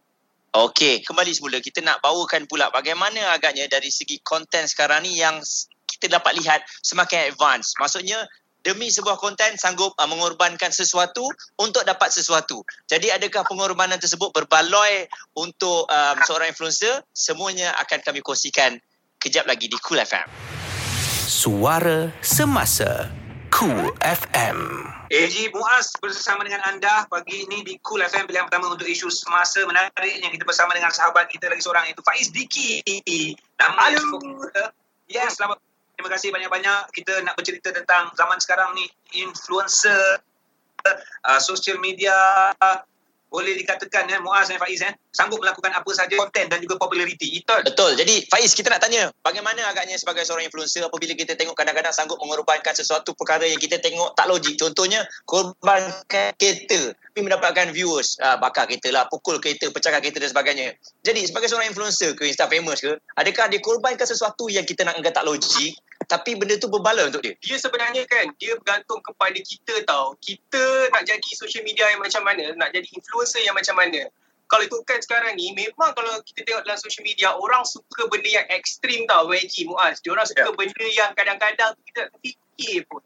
Okey, 0.52 1.00
kembali 1.08 1.32
semula 1.32 1.64
kita 1.64 1.80
nak 1.80 2.04
bawakan 2.04 2.44
pula 2.44 2.68
bagaimana 2.76 3.32
agaknya 3.32 3.72
dari 3.72 3.88
segi 3.88 4.20
konten 4.20 4.68
sekarang 4.68 5.08
ni 5.08 5.16
yang 5.20 5.40
kita 5.88 6.12
dapat 6.12 6.36
lihat 6.40 6.64
semakin 6.84 7.32
advance. 7.32 7.76
Maksudnya 7.80 8.20
demi 8.62 8.94
sebuah 8.94 9.18
konten 9.18 9.58
sanggup 9.58 9.94
uh, 9.98 10.08
mengorbankan 10.10 10.70
sesuatu 10.70 11.26
untuk 11.58 11.82
dapat 11.86 12.14
sesuatu. 12.14 12.62
Jadi 12.86 13.10
adakah 13.10 13.46
pengorbanan 13.46 13.98
tersebut 13.98 14.30
berbaloi 14.34 15.10
untuk 15.38 15.90
um, 15.90 16.18
seorang 16.26 16.54
influencer? 16.54 17.02
Semuanya 17.14 17.74
akan 17.82 18.00
kami 18.06 18.22
kongsikan 18.22 18.78
kejap 19.22 19.46
lagi 19.50 19.70
di 19.70 19.78
Cool 19.82 20.02
FM. 20.02 20.30
Suara 21.26 22.10
Semasa 22.22 23.10
Cool 23.54 23.94
FM 24.02 24.58
AG 25.12 25.52
Muaz 25.52 25.92
bersama 26.00 26.48
dengan 26.48 26.64
anda 26.64 27.04
pagi 27.12 27.44
ini 27.44 27.68
di 27.68 27.76
Cool 27.84 28.00
FM 28.00 28.32
pilihan 28.32 28.48
pertama 28.48 28.72
untuk 28.72 28.88
isu 28.88 29.12
semasa 29.12 29.60
menarik 29.68 30.24
yang 30.24 30.32
kita 30.32 30.48
bersama 30.48 30.72
dengan 30.72 30.88
sahabat 30.88 31.28
kita 31.28 31.52
lagi 31.52 31.60
seorang 31.60 31.84
itu 31.92 32.00
Faiz 32.00 32.32
Diki. 32.32 32.80
Nama 33.60 33.92
Halo. 33.92 34.24
Ya, 35.12 35.28
selamat. 35.28 35.71
Terima 36.02 36.18
kasih 36.18 36.34
banyak-banyak. 36.34 36.98
Kita 36.98 37.14
nak 37.22 37.38
bercerita 37.38 37.70
tentang 37.70 38.10
zaman 38.18 38.42
sekarang 38.42 38.74
ni 38.74 38.90
influencer 39.22 40.18
uh, 40.82 41.38
social 41.38 41.78
media 41.78 42.18
boleh 43.32 43.56
dikatakan 43.64 44.12
ya 44.12 44.20
Muaz 44.20 44.52
dan 44.52 44.60
Faiz 44.60 44.84
eh 44.84 44.92
sanggup 45.16 45.40
melakukan 45.40 45.72
apa 45.72 45.88
saja 45.96 46.12
konten 46.20 46.52
dan 46.52 46.60
juga 46.60 46.76
populariti. 46.76 47.40
Betul. 47.40 47.64
Betul. 47.64 47.92
Jadi 47.96 48.28
Faiz 48.28 48.52
kita 48.52 48.68
nak 48.68 48.84
tanya 48.84 49.08
bagaimana 49.24 49.72
agaknya 49.72 49.96
sebagai 49.96 50.28
seorang 50.28 50.52
influencer 50.52 50.84
apabila 50.84 51.16
kita 51.16 51.40
tengok 51.40 51.56
kadang-kadang 51.56 51.96
sanggup 51.96 52.20
mengorbankan 52.20 52.76
sesuatu 52.76 53.16
perkara 53.16 53.48
yang 53.48 53.62
kita 53.62 53.80
tengok 53.80 54.20
tak 54.20 54.28
logik. 54.28 54.60
Contohnya 54.60 55.08
korbankan 55.24 56.36
kereta 56.36 56.92
tapi 56.92 57.20
mendapatkan 57.24 57.72
viewers. 57.72 58.20
Ah, 58.20 58.36
bakar 58.36 58.68
kereta 58.68 58.92
lah, 58.92 59.08
pukul 59.08 59.40
kereta, 59.40 59.72
pecahkan 59.72 60.04
kereta 60.04 60.20
dan 60.20 60.32
sebagainya. 60.36 60.68
Jadi 61.04 61.32
sebagai 61.32 61.48
seorang 61.48 61.72
influencer 61.72 62.12
ke, 62.16 62.28
Insta 62.28 62.52
famous 62.52 62.84
ke, 62.84 63.00
adakah 63.16 63.48
dia 63.48 63.64
korbankan 63.64 64.08
sesuatu 64.08 64.52
yang 64.52 64.68
kita 64.68 64.84
nak 64.84 65.00
anggap 65.00 65.24
tak 65.24 65.24
logik 65.24 65.76
tapi 66.12 66.36
benda 66.36 66.60
tu 66.60 66.68
berbala 66.68 67.08
untuk 67.08 67.24
dia? 67.24 67.40
Dia 67.40 67.56
sebenarnya 67.56 68.04
kan, 68.04 68.36
dia 68.36 68.60
bergantung 68.60 69.00
kepada 69.00 69.40
kita 69.40 69.80
tau. 69.88 70.12
Kita 70.20 70.92
nak 70.92 71.08
jadi 71.08 71.30
social 71.32 71.64
media 71.64 71.88
yang 71.88 72.04
macam 72.04 72.28
mana, 72.28 72.52
nak 72.60 72.76
jadi 72.76 72.84
influencer 72.92 73.40
yang 73.48 73.56
macam 73.56 73.80
mana. 73.80 74.12
Kalau 74.52 74.68
itu 74.68 74.76
kan 74.84 75.00
sekarang 75.00 75.40
ni, 75.40 75.56
memang 75.56 75.96
kalau 75.96 76.20
kita 76.28 76.44
tengok 76.44 76.68
dalam 76.68 76.76
social 76.76 77.08
media, 77.08 77.32
orang 77.32 77.64
suka 77.64 78.12
benda 78.12 78.28
yang 78.28 78.44
ekstrim 78.52 79.08
tau, 79.08 79.32
YG, 79.32 79.64
Muaz. 79.64 80.04
Dia 80.04 80.12
orang 80.12 80.28
suka 80.28 80.44
Ya. 80.44 80.52
benda 80.52 80.86
yang 80.92 81.16
kadang-kadang 81.16 81.72
kita 81.88 82.12
tak 82.12 82.20
fikir 82.20 82.84
pun. 82.92 83.00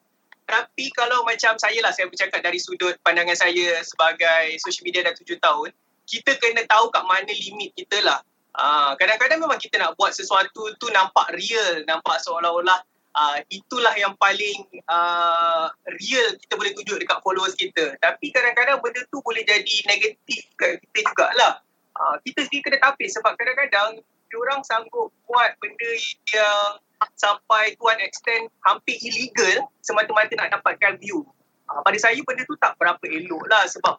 Tapi 0.49 0.89
kalau 0.97 1.21
macam 1.21 1.53
saya 1.61 1.77
lah, 1.85 1.93
saya 1.93 2.09
bercakap 2.09 2.41
dari 2.41 2.57
sudut 2.57 2.97
pandangan 3.05 3.37
saya 3.37 3.85
sebagai 3.85 4.57
social 4.57 4.81
media 4.81 5.05
dah 5.05 5.13
tujuh 5.13 5.37
tahun, 5.37 5.69
kita 6.09 6.41
kena 6.41 6.65
tahu 6.65 6.89
kat 6.89 7.05
mana 7.05 7.29
limit 7.29 7.69
kita 7.77 8.01
lah. 8.01 8.25
Ah, 8.57 8.97
kadang-kadang 8.97 9.45
memang 9.45 9.61
kita 9.61 9.77
nak 9.77 9.93
buat 9.99 10.17
sesuatu 10.17 10.73
tu 10.81 10.87
nampak 10.89 11.29
real, 11.37 11.85
nampak 11.85 12.17
seolah-olah 12.25 12.81
uh, 13.15 13.37
itulah 13.47 13.95
yang 13.95 14.13
paling 14.19 14.67
uh, 14.91 15.71
real 15.87 16.27
kita 16.37 16.53
boleh 16.59 16.71
tunjuk 16.75 16.97
dekat 16.99 17.19
followers 17.23 17.55
kita. 17.55 17.95
Tapi 18.03 18.29
kadang-kadang 18.35 18.83
benda 18.83 19.01
tu 19.07 19.23
boleh 19.23 19.41
jadi 19.47 19.75
negatif 19.87 20.41
kat 20.59 20.83
kita 20.91 20.99
jugalah. 21.09 21.63
Uh, 21.95 22.19
kita 22.27 22.43
sendiri 22.43 22.63
kena 22.67 22.77
tapis 22.83 23.15
sebab 23.15 23.39
kadang-kadang 23.39 24.03
orang 24.35 24.61
sanggup 24.67 25.15
buat 25.31 25.55
benda 25.63 25.91
yang 26.35 26.75
sampai 27.15 27.71
to 27.79 27.87
an 27.87 28.03
extent 28.03 28.51
hampir 28.67 28.99
illegal 28.99 29.71
semata-mata 29.79 30.35
nak 30.35 30.59
dapatkan 30.59 30.99
view. 30.99 31.23
Uh, 31.71 31.79
pada 31.81 31.97
saya 31.97 32.19
benda 32.21 32.43
tu 32.43 32.59
tak 32.59 32.75
berapa 32.75 33.01
elok 33.07 33.43
lah 33.47 33.63
sebab 33.71 33.95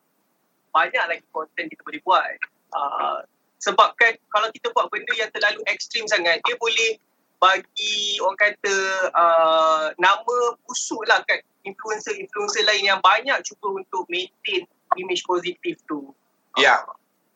banyak 0.77 1.05
lagi 1.09 1.25
konten 1.33 1.73
kita 1.73 1.81
boleh 1.81 2.01
buat. 2.05 2.37
Uh, 2.77 3.25
sebab 3.65 3.97
kan 3.97 4.13
kalau 4.29 4.53
kita 4.53 4.69
buat 4.77 4.93
benda 4.93 5.13
yang 5.17 5.33
terlalu 5.33 5.65
ekstrim 5.73 6.05
sangat, 6.05 6.45
dia 6.45 6.55
boleh 6.61 7.01
bagi 7.37 8.17
orang 8.25 8.39
kata 8.41 8.77
uh, 9.13 9.85
nama 10.01 10.37
busuk 10.65 11.05
lah 11.05 11.21
kat 11.29 11.45
influencer-influencer 11.67 12.65
lain 12.65 12.85
yang 12.97 13.01
banyak 13.03 13.37
cuba 13.45 13.83
untuk 13.83 14.07
maintain 14.09 14.65
image 14.97 15.27
positif 15.27 15.77
tu. 15.85 16.15
Ya. 16.57 16.81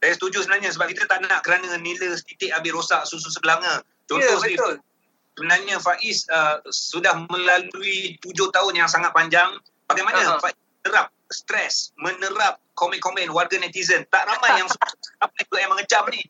Saya 0.01 0.17
setuju 0.17 0.49
sebenarnya 0.49 0.73
sebab 0.73 0.89
kita 0.97 1.05
tak 1.05 1.21
nak 1.29 1.45
kerana 1.45 1.77
nila 1.77 2.17
setitik 2.17 2.49
habis 2.57 2.73
rosak 2.73 3.05
susu 3.05 3.29
sebelanga. 3.29 3.85
Ya, 3.85 4.09
Contoh 4.09 4.25
yeah, 4.25 4.57
betul. 4.57 4.75
sebenarnya 5.37 5.77
Faiz 5.77 6.25
uh, 6.33 6.65
sudah 6.73 7.29
melalui 7.29 8.17
tujuh 8.25 8.49
tahun 8.49 8.81
yang 8.81 8.89
sangat 8.89 9.13
panjang. 9.13 9.61
Bagaimana 9.85 10.25
Aha. 10.25 10.41
Faiz 10.41 10.57
menerap 10.81 11.13
stres, 11.29 11.93
menerap 12.01 12.57
komen-komen 12.73 13.29
warga 13.29 13.61
netizen. 13.61 14.09
Tak 14.09 14.25
ramai 14.25 14.65
yang 14.65 14.69
apa 15.25 15.37
juga 15.45 15.57
yang 15.61 15.71
mengecam 15.77 16.05
ni. 16.09 16.25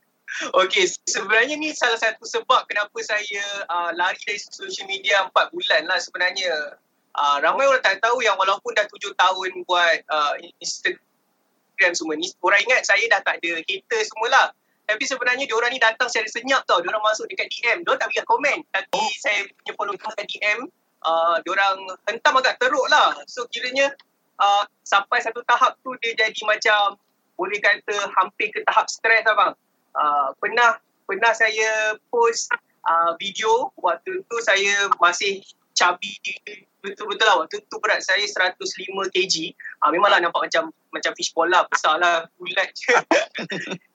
Okey, 0.55 0.87
sebenarnya 1.11 1.59
ni 1.59 1.75
salah 1.75 1.99
satu 1.99 2.25
sebab 2.25 2.65
kenapa 2.71 2.97
saya 3.03 3.45
uh, 3.67 3.91
lari 3.99 4.17
dari 4.25 4.39
social 4.41 4.87
media 4.87 5.27
4 5.29 5.53
bulan 5.53 5.83
lah 5.91 5.99
sebenarnya. 6.01 6.79
Uh, 7.11 7.43
ramai 7.43 7.67
orang 7.67 7.83
tak 7.83 7.99
tahu 7.99 8.23
yang 8.23 8.39
walaupun 8.39 8.71
dah 8.73 8.87
7 8.87 9.11
tahun 9.19 9.51
buat 9.67 9.99
uh, 10.07 10.35
Instagram 10.63 11.93
semua 11.93 12.15
ni, 12.15 12.31
orang 12.41 12.63
ingat 12.63 12.87
saya 12.87 13.03
dah 13.11 13.21
tak 13.27 13.43
ada 13.43 13.59
hater 13.67 14.03
semualah. 14.07 14.55
Tapi 14.87 15.05
sebenarnya 15.07 15.47
diorang 15.47 15.71
ni 15.71 15.79
datang 15.79 16.11
secara 16.11 16.27
senyap 16.27 16.67
tau. 16.67 16.83
Diorang 16.83 17.03
masuk 17.07 17.31
dekat 17.31 17.47
DM. 17.47 17.87
Diorang 17.87 18.03
tak 18.03 18.11
bagi 18.11 18.27
komen. 18.27 18.59
Tapi 18.75 18.99
Oh. 18.99 19.11
saya 19.23 19.47
punya 19.47 19.73
follow 19.79 19.95
dekat 19.95 20.27
DM, 20.27 20.67
uh, 21.07 21.37
diorang 21.47 21.79
hentam 22.11 22.35
agak 22.43 22.59
teruk 22.59 22.87
lah. 22.91 23.15
So 23.31 23.47
kiranya 23.55 23.95
uh, 24.43 24.65
sampai 24.83 25.23
satu 25.23 25.47
tahap 25.47 25.79
tu 25.87 25.95
dia 26.03 26.17
jadi 26.19 26.43
macam 26.43 26.99
boleh 27.39 27.57
kata 27.63 27.97
hampir 28.19 28.53
ke 28.53 28.61
tahap 28.67 28.91
stres 28.91 29.23
lah 29.25 29.35
bang. 29.37 29.53
Uh, 30.01 30.33
pernah 30.41 30.81
pernah 31.05 31.37
saya 31.37 32.01
post 32.09 32.49
uh, 32.89 33.13
video 33.21 33.69
waktu 33.77 34.25
tu 34.25 34.37
saya 34.41 34.89
masih 34.97 35.45
cabi 35.77 36.17
betul-betul 36.81 37.27
lah. 37.29 37.37
Waktu 37.45 37.61
tu 37.69 37.77
berat 37.85 38.01
saya 38.01 38.25
105 38.25 38.57
kg. 39.13 39.35
Uh, 39.85 39.91
memanglah 39.93 40.25
nampak 40.25 40.49
macam 40.49 40.73
macam 40.91 41.13
fishball 41.15 41.47
lah 41.47 41.69
besar 41.71 42.03
lah 42.03 42.27
bulat 42.35 42.67
je 42.79 42.91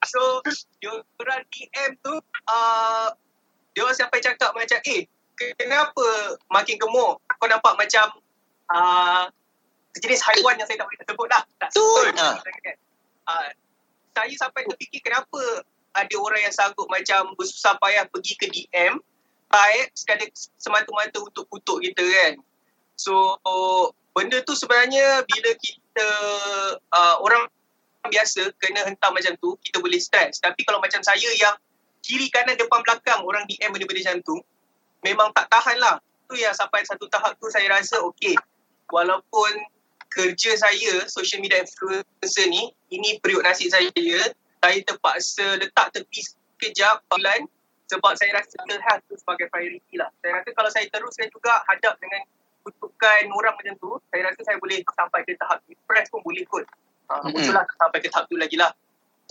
so 0.08 0.40
diorang 0.80 1.44
DM 1.52 1.92
tu 2.00 2.14
uh, 2.48 3.12
diorang 3.76 3.92
sampai 3.92 4.24
cakap 4.24 4.56
macam 4.56 4.80
eh 4.88 5.04
kenapa 5.36 6.06
makin 6.48 6.80
gemuk? 6.80 7.20
Kau 7.36 7.48
nampak 7.48 7.76
macam 7.76 8.08
uh, 8.72 9.28
sejenis 9.92 10.24
haiwan 10.24 10.56
yang 10.56 10.64
saya 10.68 10.80
tak 10.80 10.88
boleh 10.88 11.00
sebut 11.04 11.28
lah. 11.28 11.42
Tak 11.60 11.68
sebut. 11.76 12.04
Ah. 12.16 12.36
uh, 13.28 13.48
saya 14.16 14.34
sampai 14.40 14.64
terfikir 14.64 15.04
kenapa 15.04 15.40
ada 15.96 16.16
orang 16.20 16.44
yang 16.44 16.52
sanggup 16.52 16.86
macam 16.92 17.32
bersusah 17.40 17.80
payah 17.80 18.04
pergi 18.06 18.34
ke 18.36 18.46
DM 18.52 19.00
baik 19.48 19.94
sekadar 19.96 20.28
semata-mata 20.60 21.22
untuk 21.22 21.48
kutuk 21.48 21.80
kita 21.80 22.04
kan. 22.04 22.32
So 23.00 23.40
benda 24.12 24.44
tu 24.44 24.52
sebenarnya 24.52 25.24
bila 25.24 25.50
kita 25.56 26.08
uh, 26.92 27.16
orang 27.24 27.48
biasa 28.06 28.54
kena 28.62 28.86
hentam 28.86 29.16
macam 29.16 29.34
tu 29.40 29.56
kita 29.64 29.80
boleh 29.80 29.98
stres. 29.98 30.38
Tapi 30.38 30.62
kalau 30.62 30.78
macam 30.78 31.00
saya 31.00 31.26
yang 31.40 31.56
kiri 32.04 32.30
kanan 32.30 32.54
depan 32.54 32.84
belakang 32.84 33.24
orang 33.24 33.48
DM 33.48 33.72
benda-benda 33.72 34.02
macam 34.04 34.18
tu 34.22 34.36
memang 35.02 35.28
tak 35.32 35.48
tahan 35.48 35.80
lah. 35.80 35.96
Tu 36.26 36.42
yang 36.42 36.54
sampai 36.54 36.82
satu 36.84 37.06
tahap 37.06 37.38
tu 37.38 37.46
saya 37.48 37.70
rasa 37.70 38.02
okey 38.12 38.34
walaupun 38.90 39.52
kerja 40.10 40.56
saya 40.56 41.06
social 41.10 41.42
media 41.42 41.60
influencer 41.60 42.46
ni 42.48 42.72
ini 42.90 43.18
periuk 43.20 43.44
nasib 43.44 43.68
saya 43.68 43.90
saya 44.62 44.78
terpaksa 44.82 45.46
letak 45.60 45.94
tepi 45.94 46.20
sekejap 46.22 47.04
bulan 47.12 47.46
sebab 47.86 48.12
saya 48.18 48.34
rasa 48.34 48.54
mental 48.66 48.82
health 48.82 49.02
tu 49.06 49.14
sebagai 49.14 49.46
priority 49.50 49.94
lah. 49.94 50.10
Saya 50.22 50.42
rasa 50.42 50.48
kalau 50.54 50.70
saya 50.74 50.84
teruskan 50.90 51.30
juga 51.30 51.62
hadap 51.70 51.94
dengan 52.02 52.26
kutukan 52.66 53.22
orang 53.30 53.54
macam 53.54 53.74
tu, 53.78 53.90
saya 54.10 54.26
rasa 54.26 54.40
saya 54.42 54.58
boleh 54.58 54.82
sampai 54.82 55.22
ke 55.22 55.38
tahap 55.38 55.62
depress 55.70 56.10
pun 56.10 56.20
boleh 56.26 56.42
kot. 56.50 56.66
Mm-hmm. 57.06 57.54
lah 57.54 57.62
sampai 57.78 58.02
ke 58.02 58.10
tahap 58.10 58.26
tu 58.26 58.34
lagi 58.34 58.58
lah. 58.58 58.74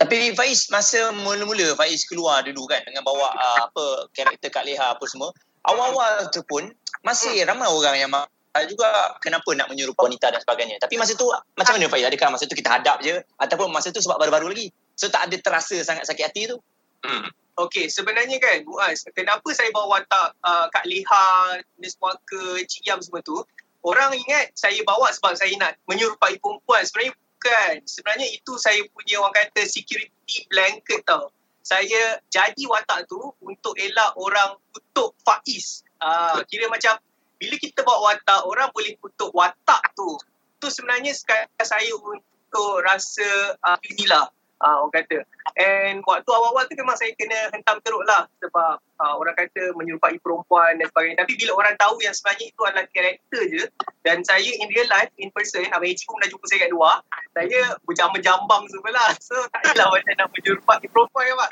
Tapi 0.00 0.32
Faiz 0.32 0.72
masa 0.72 1.12
mula-mula 1.12 1.76
Faiz 1.76 2.08
keluar 2.08 2.40
dulu 2.40 2.64
kan 2.68 2.80
dengan 2.84 3.04
bawa 3.04 3.32
uh, 3.32 3.58
apa 3.68 3.84
karakter 4.16 4.48
Kak 4.48 4.64
Leha 4.64 4.96
apa 4.96 5.04
semua. 5.04 5.32
Awal-awal 5.68 6.32
tu 6.32 6.40
pun 6.48 6.64
masih 7.04 7.36
ramai 7.44 7.68
orang 7.68 7.96
yang 8.00 8.08
marah 8.08 8.64
juga 8.64 8.88
kenapa 9.20 9.52
nak 9.52 9.68
menyerupai 9.68 10.08
wanita 10.08 10.32
dan 10.32 10.40
sebagainya. 10.40 10.80
Tapi 10.80 10.96
masa 10.96 11.12
tu 11.16 11.28
macam 11.28 11.76
mana 11.76 11.92
Faiz? 11.92 12.08
Adakah 12.08 12.28
masa 12.32 12.48
tu 12.48 12.56
kita 12.56 12.80
hadap 12.80 13.04
je 13.04 13.20
ataupun 13.36 13.68
masa 13.68 13.92
tu 13.92 14.00
sebab 14.00 14.16
baru-baru 14.16 14.52
lagi? 14.52 14.72
So 14.96 15.12
tak 15.12 15.28
ada 15.28 15.36
terasa 15.38 15.76
sangat 15.84 16.08
sakit 16.08 16.24
hati 16.32 16.42
tu? 16.50 16.56
Hmm. 17.04 17.28
Okey, 17.56 17.88
sebenarnya 17.88 18.36
kan 18.36 18.68
Muaz, 18.68 19.00
kenapa 19.16 19.48
saya 19.56 19.72
bawa 19.72 20.00
watak 20.00 20.36
uh, 20.44 20.68
Kak 20.68 20.84
Leha, 20.84 21.56
Nis 21.80 21.96
Muaka, 21.96 22.60
Cik 22.60 22.84
Yam 22.84 23.00
semua 23.00 23.24
tu, 23.24 23.40
orang 23.80 24.12
ingat 24.12 24.52
saya 24.52 24.76
bawa 24.84 25.08
sebab 25.08 25.32
saya 25.40 25.56
nak 25.56 25.72
menyerupai 25.88 26.36
perempuan. 26.36 26.84
Sebenarnya 26.84 27.16
bukan. 27.16 27.72
Sebenarnya 27.88 28.28
itu 28.28 28.52
saya 28.60 28.80
punya 28.92 29.24
orang 29.24 29.32
kata 29.32 29.64
security 29.64 30.44
blanket 30.52 31.00
tau. 31.08 31.32
Saya 31.64 32.20
jadi 32.28 32.62
watak 32.68 33.08
tu 33.08 33.18
untuk 33.40 33.72
elak 33.80 34.12
orang 34.20 34.60
kutuk 34.76 35.16
Faiz. 35.24 35.80
Uh, 35.96 36.44
kira 36.52 36.68
macam 36.68 37.00
bila 37.40 37.56
kita 37.56 37.80
bawa 37.88 38.12
watak, 38.12 38.40
orang 38.44 38.68
boleh 38.76 39.00
kutuk 39.00 39.32
watak 39.32 39.80
tu. 39.96 40.12
Tu 40.60 40.68
sebenarnya 40.68 41.16
saya 41.64 41.92
untuk 41.96 42.84
rasa 42.84 43.56
uh, 43.64 43.80
inilah 43.80 44.28
uh, 44.62 44.76
orang 44.84 44.94
kata. 45.02 45.18
And 45.56 46.04
waktu 46.04 46.28
awal-awal 46.28 46.68
tu 46.68 46.76
memang 46.76 46.96
saya 46.96 47.12
kena 47.16 47.48
hentam 47.52 47.80
teruk 47.80 48.04
lah 48.04 48.28
sebab 48.44 48.76
uh, 49.00 49.14
orang 49.16 49.36
kata 49.36 49.72
menyerupai 49.76 50.20
perempuan 50.20 50.76
dan 50.80 50.88
sebagainya. 50.92 51.24
Tapi 51.24 51.32
bila 51.40 51.52
orang 51.56 51.74
tahu 51.80 51.96
yang 52.04 52.12
sebenarnya 52.12 52.46
itu 52.52 52.62
adalah 52.64 52.86
karakter 52.92 53.42
je 53.48 53.64
dan 54.04 54.20
saya 54.24 54.44
in 54.46 54.68
real 54.72 54.88
life, 54.92 55.12
in 55.20 55.32
person, 55.32 55.64
Abang 55.72 55.88
Eji 55.88 56.04
pun 56.04 56.20
pernah 56.20 56.30
jumpa 56.32 56.44
saya 56.48 56.58
kat 56.68 56.70
luar, 56.72 56.96
saya 57.32 57.60
berjambang-jambang 57.84 58.62
semua 58.70 58.92
lah. 58.92 59.10
So 59.26 59.34
tak 59.50 59.74
adalah 59.74 59.90
macam 59.90 60.14
nak 60.14 60.28
menyerupai 60.30 60.86
perempuan 60.86 61.24
kan 61.26 61.36
Pak. 61.40 61.50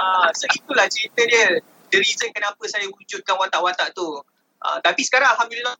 uh, 0.00 0.28
so 0.38 0.44
itulah 0.54 0.86
cerita 0.88 1.22
dia. 1.28 1.60
The 1.92 1.98
reason 2.02 2.32
kenapa 2.34 2.62
saya 2.66 2.88
wujudkan 2.90 3.36
watak-watak 3.36 3.94
tu. 3.94 4.22
Uh, 4.64 4.78
tapi 4.80 5.04
sekarang 5.04 5.30
Alhamdulillah 5.36 5.76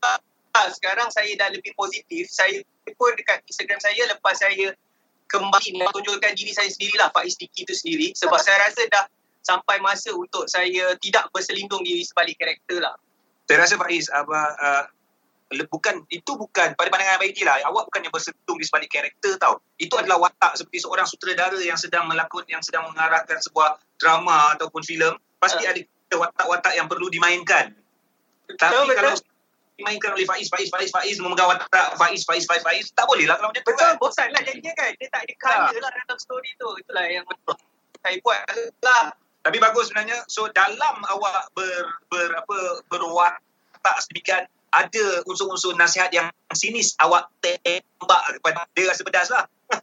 sekarang 0.73 1.13
saya 1.13 1.29
dah 1.37 1.49
lebih 1.53 1.77
positif. 1.77 2.33
Saya 2.33 2.65
pun 2.97 3.13
dekat 3.19 3.45
Instagram 3.45 3.81
saya 3.83 4.03
lepas 4.09 4.41
saya 4.41 4.73
kembali 5.27 5.69
menunjukkan 5.79 6.33
diri 6.39 6.53
saya 6.55 6.71
sendirilah 6.71 7.11
Faiz 7.11 7.35
Diki 7.39 7.67
itu 7.67 7.75
sendiri 7.75 8.15
sebab 8.15 8.39
saya 8.39 8.63
rasa 8.67 8.83
dah 8.91 9.05
sampai 9.43 9.79
masa 9.79 10.11
untuk 10.15 10.47
saya 10.51 10.95
tidak 10.99 11.31
berselindung 11.31 11.83
di 11.87 12.03
sebalik 12.03 12.35
karakter 12.39 12.83
lah. 12.83 12.95
Saya 13.47 13.63
rasa 13.63 13.75
Faiz, 13.79 14.11
apa, 14.11 14.41
uh, 14.59 14.85
bukan 15.71 16.03
itu 16.11 16.33
bukan 16.35 16.75
pada 16.75 16.89
pandangan 16.91 17.23
Abang 17.23 17.31
lah 17.47 17.57
awak 17.71 17.87
bukannya 17.87 18.11
bersentuh 18.11 18.57
di 18.59 18.67
sebalik 18.67 18.91
karakter 18.91 19.39
tau 19.39 19.63
itu 19.79 19.95
adalah 19.95 20.27
watak 20.27 20.59
seperti 20.59 20.83
seorang 20.83 21.07
sutradara 21.07 21.59
yang 21.63 21.79
sedang 21.79 22.11
melakon 22.11 22.43
yang 22.51 22.59
sedang 22.67 22.91
mengarahkan 22.91 23.39
sebuah 23.39 23.79
drama 23.95 24.59
ataupun 24.59 24.83
filem 24.83 25.15
pasti 25.39 25.63
Ah. 25.63 25.71
ada 25.71 25.83
watak-watak 26.19 26.73
yang 26.75 26.91
perlu 26.91 27.07
dimainkan 27.07 27.71
Betul, 28.51 28.59
tapi 28.59 28.75
betul. 28.91 28.95
kalau 28.99 29.13
dimainkan 29.77 30.17
oleh 30.17 30.25
Faiz 30.25 30.49
Faiz 30.49 30.69
Faiz 30.73 30.89
Faiz 30.89 31.17
memegang 31.21 31.53
watak 31.53 31.89
Faiz 32.01 32.25
Faiz 32.25 32.49
Faiz 32.49 32.65
Faiz 32.65 32.89
tak 32.97 33.05
boleh 33.05 33.29
lah 33.29 33.37
kalau 33.37 33.53
macam 33.53 33.63
tu 33.63 33.73
Betul, 33.73 33.85
kan 33.85 33.97
bosan 34.01 34.29
lah 34.33 34.43
jadinya 34.43 34.73
kan. 34.73 34.91
Dia 34.97 35.09
tak 35.13 35.23
ada 35.29 35.35
colour 35.37 35.81
lah 35.85 35.91
dalam 35.93 36.19
story 36.19 36.51
tu. 36.57 36.69
Itulah 36.81 37.05
yang 37.13 37.25
saya 38.01 38.17
buat 38.25 38.41
lah. 38.81 39.13
Tapi 39.45 39.57
bagus 39.61 39.93
sebenarnya. 39.93 40.19
So 40.33 40.49
dalam 40.51 40.97
awak 41.13 41.53
ber, 41.53 41.85
ber 42.09 42.29
apa 42.41 42.59
berwatak 42.89 43.97
sedemikian 44.03 44.49
ada 44.75 45.05
unsur-unsur 45.25 45.73
nasihat 45.79 46.13
yang 46.13 46.29
sinis 46.53 46.93
awak 47.01 47.29
tembak 47.41 48.23
kepada 48.41 48.65
dia 48.73 48.91
rasa 48.91 49.05
pedas 49.05 49.29
lah. 49.29 49.45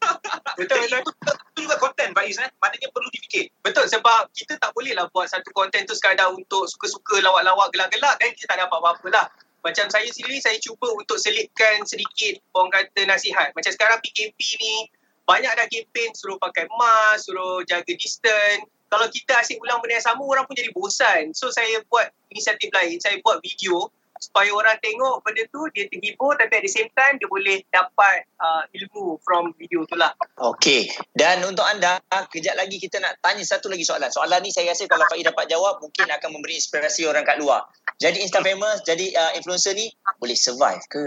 Betul, 0.54 0.86
betul. 0.86 1.02
itu, 1.02 1.12
itu 1.28 1.60
juga 1.66 1.76
konten 1.82 2.14
Faiz 2.14 2.38
eh. 2.38 2.48
Maknanya 2.62 2.94
perlu 2.94 3.10
difikir. 3.10 3.50
Betul 3.66 3.90
sebab 3.90 4.30
kita 4.38 4.56
tak 4.62 4.70
boleh 4.78 4.94
lah 4.94 5.10
buat 5.10 5.26
satu 5.26 5.50
konten 5.50 5.84
tu 5.90 5.98
sekadar 5.98 6.30
untuk 6.30 6.70
suka-suka 6.70 7.20
lawak-lawak 7.26 7.74
gelak-gelak 7.74 8.16
dan 8.22 8.32
kita 8.38 8.54
tak 8.54 8.64
dapat 8.64 8.78
apa-apa 8.80 9.08
lah. 9.10 9.26
Macam 9.64 9.88
saya 9.88 10.08
sendiri 10.12 10.44
saya 10.44 10.60
cuba 10.60 10.92
untuk 10.92 11.16
selitkan 11.16 11.88
sedikit 11.88 12.38
orang 12.52 12.72
kata 12.72 13.08
nasihat. 13.08 13.56
Macam 13.56 13.72
sekarang 13.72 14.04
PKP 14.04 14.40
ni 14.60 14.92
banyak 15.24 15.52
dah 15.56 15.68
kempen 15.72 16.12
suruh 16.12 16.36
pakai 16.36 16.68
mask, 16.76 17.32
suruh 17.32 17.64
jaga 17.64 17.94
distance. 17.96 18.68
Kalau 18.92 19.08
kita 19.10 19.40
asyik 19.40 19.58
ulang 19.64 19.80
benda 19.82 19.98
yang 19.98 20.06
sama 20.06 20.22
orang 20.22 20.44
pun 20.46 20.54
jadi 20.54 20.70
bosan. 20.76 21.32
So 21.34 21.50
saya 21.50 21.82
buat 21.88 22.12
inisiatif 22.30 22.70
lain, 22.76 23.00
saya 23.00 23.18
buat 23.24 23.40
video 23.42 23.90
supaya 24.24 24.50
orang 24.56 24.80
tengok 24.80 25.20
benda 25.20 25.44
tu 25.52 25.68
dia 25.76 25.92
terhibur 25.92 26.40
tapi 26.40 26.54
at 26.56 26.64
the 26.64 26.72
same 26.72 26.88
time 26.96 27.20
dia 27.20 27.28
boleh 27.28 27.60
dapat 27.68 28.24
uh, 28.40 28.64
ilmu 28.72 29.20
from 29.20 29.52
video 29.60 29.84
tu 29.84 30.00
lah. 30.00 30.16
Okey. 30.40 30.88
Dan 31.12 31.44
untuk 31.44 31.68
anda, 31.68 32.00
kejap 32.32 32.56
lagi 32.56 32.80
kita 32.80 33.04
nak 33.04 33.20
tanya 33.20 33.44
satu 33.44 33.68
lagi 33.68 33.84
soalan. 33.84 34.08
Soalan 34.08 34.40
ni 34.40 34.56
saya 34.56 34.72
rasa 34.72 34.88
kalau 34.88 35.04
Faiz 35.12 35.28
dapat 35.28 35.52
jawab, 35.52 35.84
mungkin 35.84 36.08
akan 36.08 36.30
memberi 36.32 36.56
inspirasi 36.56 37.04
orang 37.04 37.28
kat 37.28 37.36
luar. 37.36 37.68
Jadi 38.00 38.24
Insta 38.24 38.40
famous, 38.40 38.82
jadi 38.88 39.12
uh, 39.14 39.32
influencer 39.36 39.76
ni 39.76 39.92
boleh 40.18 40.38
survive 40.40 40.84
ke? 40.88 41.04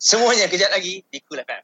Semuanya 0.00 0.48
kejap 0.48 0.72
lagi 0.72 1.04
di 1.12 1.18
Cool 1.28 1.44
FM. 1.44 1.62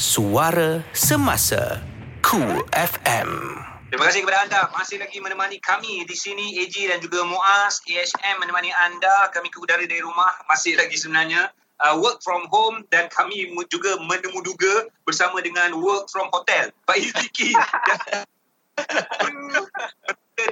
Suara 0.00 0.82
Semasa 0.92 1.80
Cool 2.24 2.64
FM. 2.72 3.73
Terima 3.94 4.10
kasih 4.10 4.26
kepada 4.26 4.42
anda. 4.42 4.62
Masih 4.74 4.98
lagi 4.98 5.22
menemani 5.22 5.62
kami 5.62 6.02
di 6.02 6.18
sini 6.18 6.58
AG 6.66 6.74
dan 6.90 6.98
juga 6.98 7.22
Muaz 7.30 7.78
AHM 7.86 8.42
menemani 8.42 8.74
anda. 8.74 9.30
Kami 9.30 9.46
ke 9.54 9.62
udara 9.62 9.86
dari 9.86 10.02
rumah. 10.02 10.34
Masih 10.50 10.74
lagi 10.74 10.98
sebenarnya 10.98 11.54
uh, 11.78 11.94
work 12.02 12.18
from 12.18 12.42
home 12.50 12.82
dan 12.90 13.06
kami 13.06 13.54
juga 13.70 13.94
menemu-duga 14.02 14.90
bersama 15.06 15.38
dengan 15.46 15.78
work 15.78 16.10
from 16.10 16.26
hotel. 16.34 16.74
Pak 16.90 16.98
Iziki. 16.98 17.54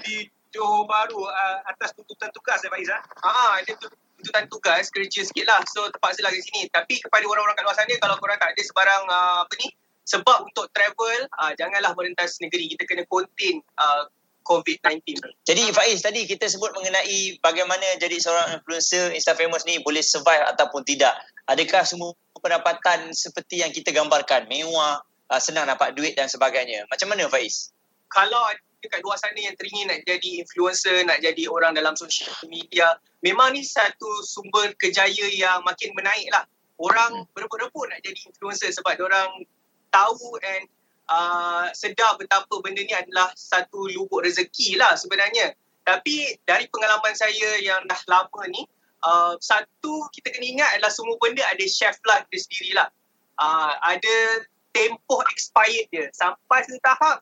Di 0.07 0.31
Johor 0.55 0.87
Bahru 0.87 1.27
uh, 1.27 1.59
atas 1.67 1.99
tuntutan 1.99 2.31
tugas 2.31 2.63
ya 2.63 2.71
Pak 2.71 2.79
Izzah? 2.79 3.03
Ah, 3.27 3.59
ada 3.59 3.75
tu 3.75 3.91
tuntutan 4.23 4.47
tugas 4.47 4.87
kerja 4.87 5.27
sikit 5.27 5.51
lah. 5.51 5.59
So 5.67 5.91
terpaksa 5.91 6.23
lah 6.23 6.31
kat 6.31 6.47
sini. 6.47 6.71
Tapi 6.71 6.95
kepada 7.03 7.27
orang-orang 7.27 7.59
kat 7.59 7.67
luar 7.67 7.75
sana, 7.75 7.91
kalau 7.99 8.15
korang 8.23 8.39
tak 8.39 8.55
ada 8.55 8.63
sebarang 8.63 9.03
uh, 9.11 9.43
apa 9.43 9.55
ni, 9.59 9.67
sebab 10.03 10.51
untuk 10.51 10.67
travel, 10.75 11.31
uh, 11.39 11.53
janganlah 11.55 11.95
merentas 11.95 12.39
negeri. 12.43 12.75
Kita 12.75 12.85
kena 12.87 13.07
contain 13.07 13.63
uh, 13.79 14.11
COVID-19. 14.43 15.23
Jadi 15.47 15.65
Faiz 15.71 16.03
tadi 16.03 16.27
kita 16.27 16.51
sebut 16.51 16.75
mengenai 16.75 17.39
bagaimana 17.39 17.87
jadi 18.03 18.19
seorang 18.19 18.59
influencer 18.59 19.15
Insta 19.15 19.39
famous 19.39 19.63
ni 19.63 19.79
boleh 19.81 20.03
survive 20.03 20.43
ataupun 20.51 20.83
tidak. 20.83 21.15
Adakah 21.47 21.87
semua 21.87 22.11
pendapatan 22.43 23.15
seperti 23.15 23.63
yang 23.63 23.71
kita 23.71 23.95
gambarkan 23.95 24.51
mewah, 24.51 24.99
uh, 25.31 25.41
senang 25.41 25.71
dapat 25.71 25.95
duit 25.95 26.19
dan 26.19 26.27
sebagainya. 26.27 26.85
Macam 26.91 27.15
mana 27.15 27.31
Faiz? 27.31 27.71
Kalau 28.11 28.43
ada 28.43 28.87
kat 28.91 29.01
luar 29.07 29.15
sana 29.17 29.39
yang 29.39 29.55
teringin 29.55 29.87
nak 29.89 30.03
jadi 30.03 30.43
influencer, 30.43 31.07
nak 31.07 31.23
jadi 31.23 31.47
orang 31.47 31.79
dalam 31.79 31.95
social 31.95 32.35
media, 32.51 32.99
memang 33.23 33.55
ni 33.55 33.63
satu 33.63 34.11
sumber 34.27 34.75
kejaya 34.75 35.31
yang 35.31 35.63
makin 35.63 35.95
menaik 35.95 36.27
lah. 36.35 36.43
Orang 36.83 37.31
berebut-rebut 37.31 37.87
nak 37.95 38.03
jadi 38.03 38.19
influencer 38.27 38.75
sebab 38.75 38.99
orang 38.99 39.47
tahu 39.93 40.41
and 40.41 40.65
uh, 41.13 41.69
sedar 41.77 42.17
betapa 42.17 42.51
benda 42.65 42.81
ni 42.83 42.95
adalah 42.97 43.31
satu 43.37 43.87
lubuk 43.93 44.25
rezeki 44.25 44.81
lah 44.81 44.97
sebenarnya. 44.97 45.53
Tapi 45.83 46.39
dari 46.49 46.67
pengalaman 46.71 47.13
saya 47.13 47.59
yang 47.61 47.85
dah 47.91 48.01
lama 48.07 48.43
ni, 48.49 48.65
uh, 49.05 49.35
satu 49.39 50.09
kita 50.15 50.33
kena 50.33 50.47
ingat 50.59 50.69
adalah 50.79 50.93
semua 50.95 51.19
benda 51.21 51.43
ada 51.47 51.65
shelf 51.67 51.99
life 52.07 52.27
dia 52.31 52.41
sendirilah. 52.41 52.89
Uh, 53.37 53.73
ada 53.83 54.47
tempoh 54.73 55.21
expired 55.35 55.87
dia. 55.93 56.09
Sampai 56.17 56.65
satu 56.65 56.79
tahap 56.81 57.21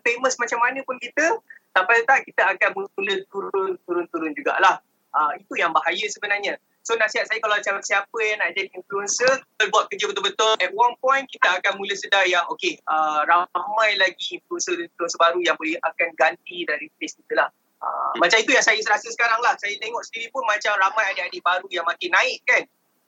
famous 0.00 0.40
macam 0.40 0.58
mana 0.64 0.80
pun 0.88 0.96
kita, 0.96 1.38
sampai 1.76 2.02
tak 2.08 2.24
kita 2.24 2.42
akan 2.56 2.70
mula 2.72 3.14
turun, 3.28 3.76
turun, 3.84 4.04
turun 4.08 4.32
jugalah. 4.32 4.80
Uh, 5.14 5.32
itu 5.38 5.62
yang 5.62 5.70
bahaya 5.70 6.06
sebenarnya. 6.10 6.58
So 6.84 6.98
nasihat 7.00 7.24
saya 7.30 7.40
kalau 7.40 7.56
macam 7.56 7.80
siapa 7.80 8.18
yang 8.20 8.44
nak 8.44 8.52
jadi 8.52 8.68
influencer, 8.76 9.40
kita 9.40 9.64
buat 9.72 9.88
kerja 9.88 10.04
betul-betul. 10.10 10.52
At 10.60 10.74
one 10.76 10.98
point 11.00 11.24
kita 11.32 11.62
akan 11.62 11.80
mula 11.80 11.96
sedar 11.96 12.28
yang 12.28 12.44
okay, 12.52 12.76
uh, 12.84 13.24
ramai 13.24 13.96
lagi 13.96 14.36
influencer-influencer 14.36 15.16
baru 15.16 15.40
yang 15.40 15.56
boleh 15.56 15.80
akan 15.80 16.08
ganti 16.18 16.68
dari 16.68 16.92
place 17.00 17.16
kita 17.16 17.40
lah. 17.40 17.48
Uh, 17.80 18.12
macam 18.20 18.36
itu 18.36 18.52
yang 18.52 18.60
saya 18.60 18.76
rasa 18.84 19.08
sekarang 19.08 19.40
lah. 19.40 19.56
Saya 19.56 19.80
tengok 19.80 20.04
sendiri 20.12 20.28
pun 20.28 20.44
macam 20.44 20.76
ramai 20.76 21.08
adik-adik 21.16 21.40
baru 21.40 21.66
yang 21.72 21.88
makin 21.88 22.10
naik 22.12 22.44
kan. 22.44 22.62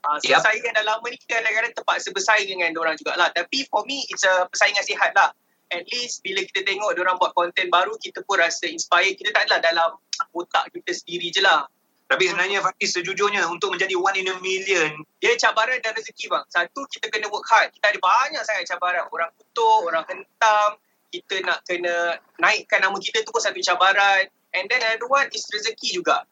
Uh, 0.09 0.17
so 0.25 0.33
Yep. 0.33 0.41
saya 0.41 0.57
yang 0.57 0.73
dah 0.73 0.85
lama 0.87 1.07
ni 1.13 1.19
kadang-kadang 1.29 1.73
terpaksa 1.77 2.09
bersaing 2.17 2.49
dengan 2.49 2.73
orang 2.81 2.97
jugalah. 2.97 3.29
Tapi 3.37 3.69
for 3.69 3.85
me, 3.85 4.09
it's 4.09 4.25
a 4.25 4.49
persaingan 4.49 4.87
sihat 4.89 5.13
lah. 5.13 5.37
At 5.75 5.83
least 5.91 6.23
bila 6.23 6.47
kita 6.47 6.63
tengok 6.63 6.95
orang 6.95 7.19
buat 7.19 7.35
konten 7.35 7.69
baru, 7.69 7.99
kita 7.99 8.23
pun 8.23 8.39
rasa 8.39 8.71
inspired. 8.71 9.19
Kita 9.19 9.35
tak 9.35 9.51
adalah 9.51 9.61
dalam 9.61 9.91
otak 10.33 10.71
kita 10.71 10.95
sendiri 10.95 11.29
je 11.35 11.43
lah. 11.43 11.67
Tapi 12.07 12.31
sebenarnya 12.31 12.63
Faiz 12.63 12.95
sejujurnya 12.95 13.51
untuk 13.51 13.75
menjadi 13.75 13.99
one 13.99 14.15
in 14.15 14.31
a 14.31 14.37
million 14.39 14.95
Dia 15.19 15.35
cabaran 15.43 15.83
dan 15.83 15.91
rezeki 15.91 16.31
bang. 16.31 16.45
Satu, 16.47 16.87
kita 16.87 17.11
kena 17.11 17.27
work 17.27 17.43
hard. 17.51 17.75
Kita 17.75 17.91
ada 17.91 17.99
banyak 17.99 18.43
sangat 18.47 18.65
cabaran. 18.71 19.11
Orang 19.11 19.31
kutuk, 19.35 19.91
orang 19.91 20.07
hentam. 20.07 20.79
Kita 21.11 21.35
nak 21.43 21.67
kena 21.67 22.23
naikkan 22.39 22.79
nama 22.79 22.95
kita 22.95 23.27
tu 23.27 23.35
pun 23.35 23.43
satu 23.43 23.59
cabaran. 23.59 24.31
And 24.55 24.71
then 24.71 24.79
another 24.87 25.11
one 25.11 25.27
is 25.35 25.43
rezeki 25.51 25.99
juga. 25.99 26.23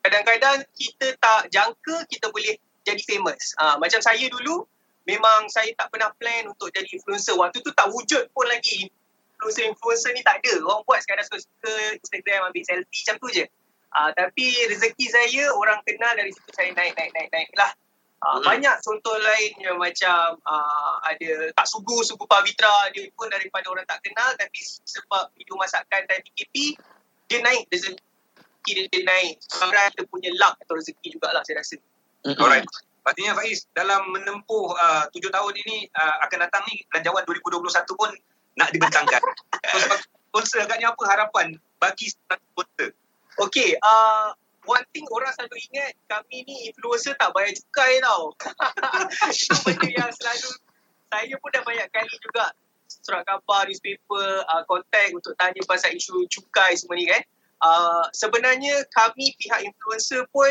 Kadang-kadang 0.00 0.64
kita 0.72 1.12
tak 1.20 1.52
jangka 1.52 2.08
kita 2.08 2.32
boleh 2.32 2.56
jadi 2.88 3.02
famous. 3.04 3.52
Uh, 3.60 3.76
macam 3.76 4.00
saya 4.00 4.24
dulu, 4.32 4.64
memang 5.04 5.52
saya 5.52 5.68
tak 5.76 5.92
pernah 5.92 6.08
plan 6.16 6.48
untuk 6.48 6.72
jadi 6.72 6.88
influencer. 6.88 7.36
Waktu 7.36 7.60
tu 7.60 7.68
tak 7.76 7.92
wujud 7.92 8.32
pun 8.32 8.48
lagi 8.48 8.88
influencer-influencer 9.36 10.16
ni 10.16 10.24
tak 10.24 10.40
ada. 10.40 10.64
Orang 10.64 10.80
buat 10.88 11.04
sekadar 11.04 11.28
suka-suka 11.28 12.00
Instagram 12.00 12.48
ambil 12.48 12.64
selfie 12.64 13.00
macam 13.04 13.16
tu 13.20 13.28
je. 13.36 13.44
Uh, 13.90 14.10
tapi 14.14 14.46
rezeki 14.70 15.06
saya 15.10 15.50
orang 15.50 15.82
kenal 15.82 16.14
dari 16.14 16.30
situ 16.30 16.50
saya 16.54 16.70
naik 16.78 16.94
naik 16.94 17.10
naik 17.10 17.30
naik 17.34 17.50
lah. 17.58 17.70
Uh, 18.20 18.36
Hmm. 18.36 18.52
Banyak 18.52 18.84
contoh 18.84 19.16
lain 19.16 19.52
yang 19.64 19.80
macam 19.80 20.36
uh, 20.44 20.94
ada 21.08 21.56
Tak 21.56 21.64
Sugu, 21.64 22.04
Sugu 22.04 22.28
Pavitra 22.28 22.92
dia 22.92 23.08
pun 23.16 23.32
daripada 23.32 23.64
orang 23.72 23.88
tak 23.88 24.04
kenal 24.04 24.36
tapi 24.36 24.60
sebab 24.84 25.32
video 25.40 25.56
masakan 25.56 26.04
dan 26.04 26.20
PKP 26.20 26.76
dia 27.32 27.40
naik 27.40 27.64
rezeki 27.72 28.70
dia, 28.76 28.84
dia 28.92 29.02
naik. 29.08 29.40
Sekarang 29.40 29.88
kita 29.96 30.04
punya 30.12 30.30
luck 30.36 30.54
atau 30.60 30.76
rezeki 30.76 31.16
jugalah 31.16 31.40
saya 31.48 31.64
rasa. 31.64 31.80
Alright. 32.28 32.68
Pastinya 33.00 33.32
Faiz 33.40 33.64
dalam 33.72 34.12
menempuh 34.12 34.76
uh, 34.76 35.08
tujuh 35.16 35.32
tahun 35.32 35.54
ini 35.64 35.88
uh, 35.96 36.20
akan 36.28 36.38
datang 36.44 36.62
ni 36.68 36.84
belanjawan 36.92 37.24
2021 37.24 37.72
pun 37.96 38.10
nak 38.60 38.68
dibentangkan. 38.76 39.20
so 39.72 39.76
sebagai 39.80 40.04
sponsor 40.28 40.58
agaknya 40.68 40.92
apa 40.92 41.02
harapan 41.08 41.46
bagi 41.80 42.12
sponsor? 42.12 42.92
Okay, 43.38 43.78
uh, 43.78 44.34
one 44.66 44.84
thing 44.90 45.06
orang 45.10 45.30
selalu 45.38 45.56
ingat 45.70 45.92
kami 46.10 46.42
ni 46.44 46.70
influencer 46.70 47.14
tak 47.16 47.30
bayar 47.32 47.54
cukai 47.54 48.02
tau. 48.02 48.34
Benda 49.64 49.88
yang 49.88 50.10
selalu 50.14 50.50
saya 51.10 51.34
pun 51.42 51.50
dah 51.50 51.62
banyak 51.66 51.88
kali 51.90 52.14
juga 52.22 52.54
surat 52.90 53.22
khabar, 53.26 53.66
newspaper, 53.70 54.42
uh, 54.46 54.62
contact 54.66 55.14
untuk 55.14 55.34
tanya 55.38 55.62
pasal 55.66 55.94
isu 55.94 56.26
cukai 56.26 56.74
semua 56.74 56.98
ni 56.98 57.06
kan. 57.06 57.22
Uh, 57.60 58.04
sebenarnya 58.16 58.82
kami 58.94 59.36
pihak 59.36 59.62
influencer 59.62 60.26
pun 60.34 60.50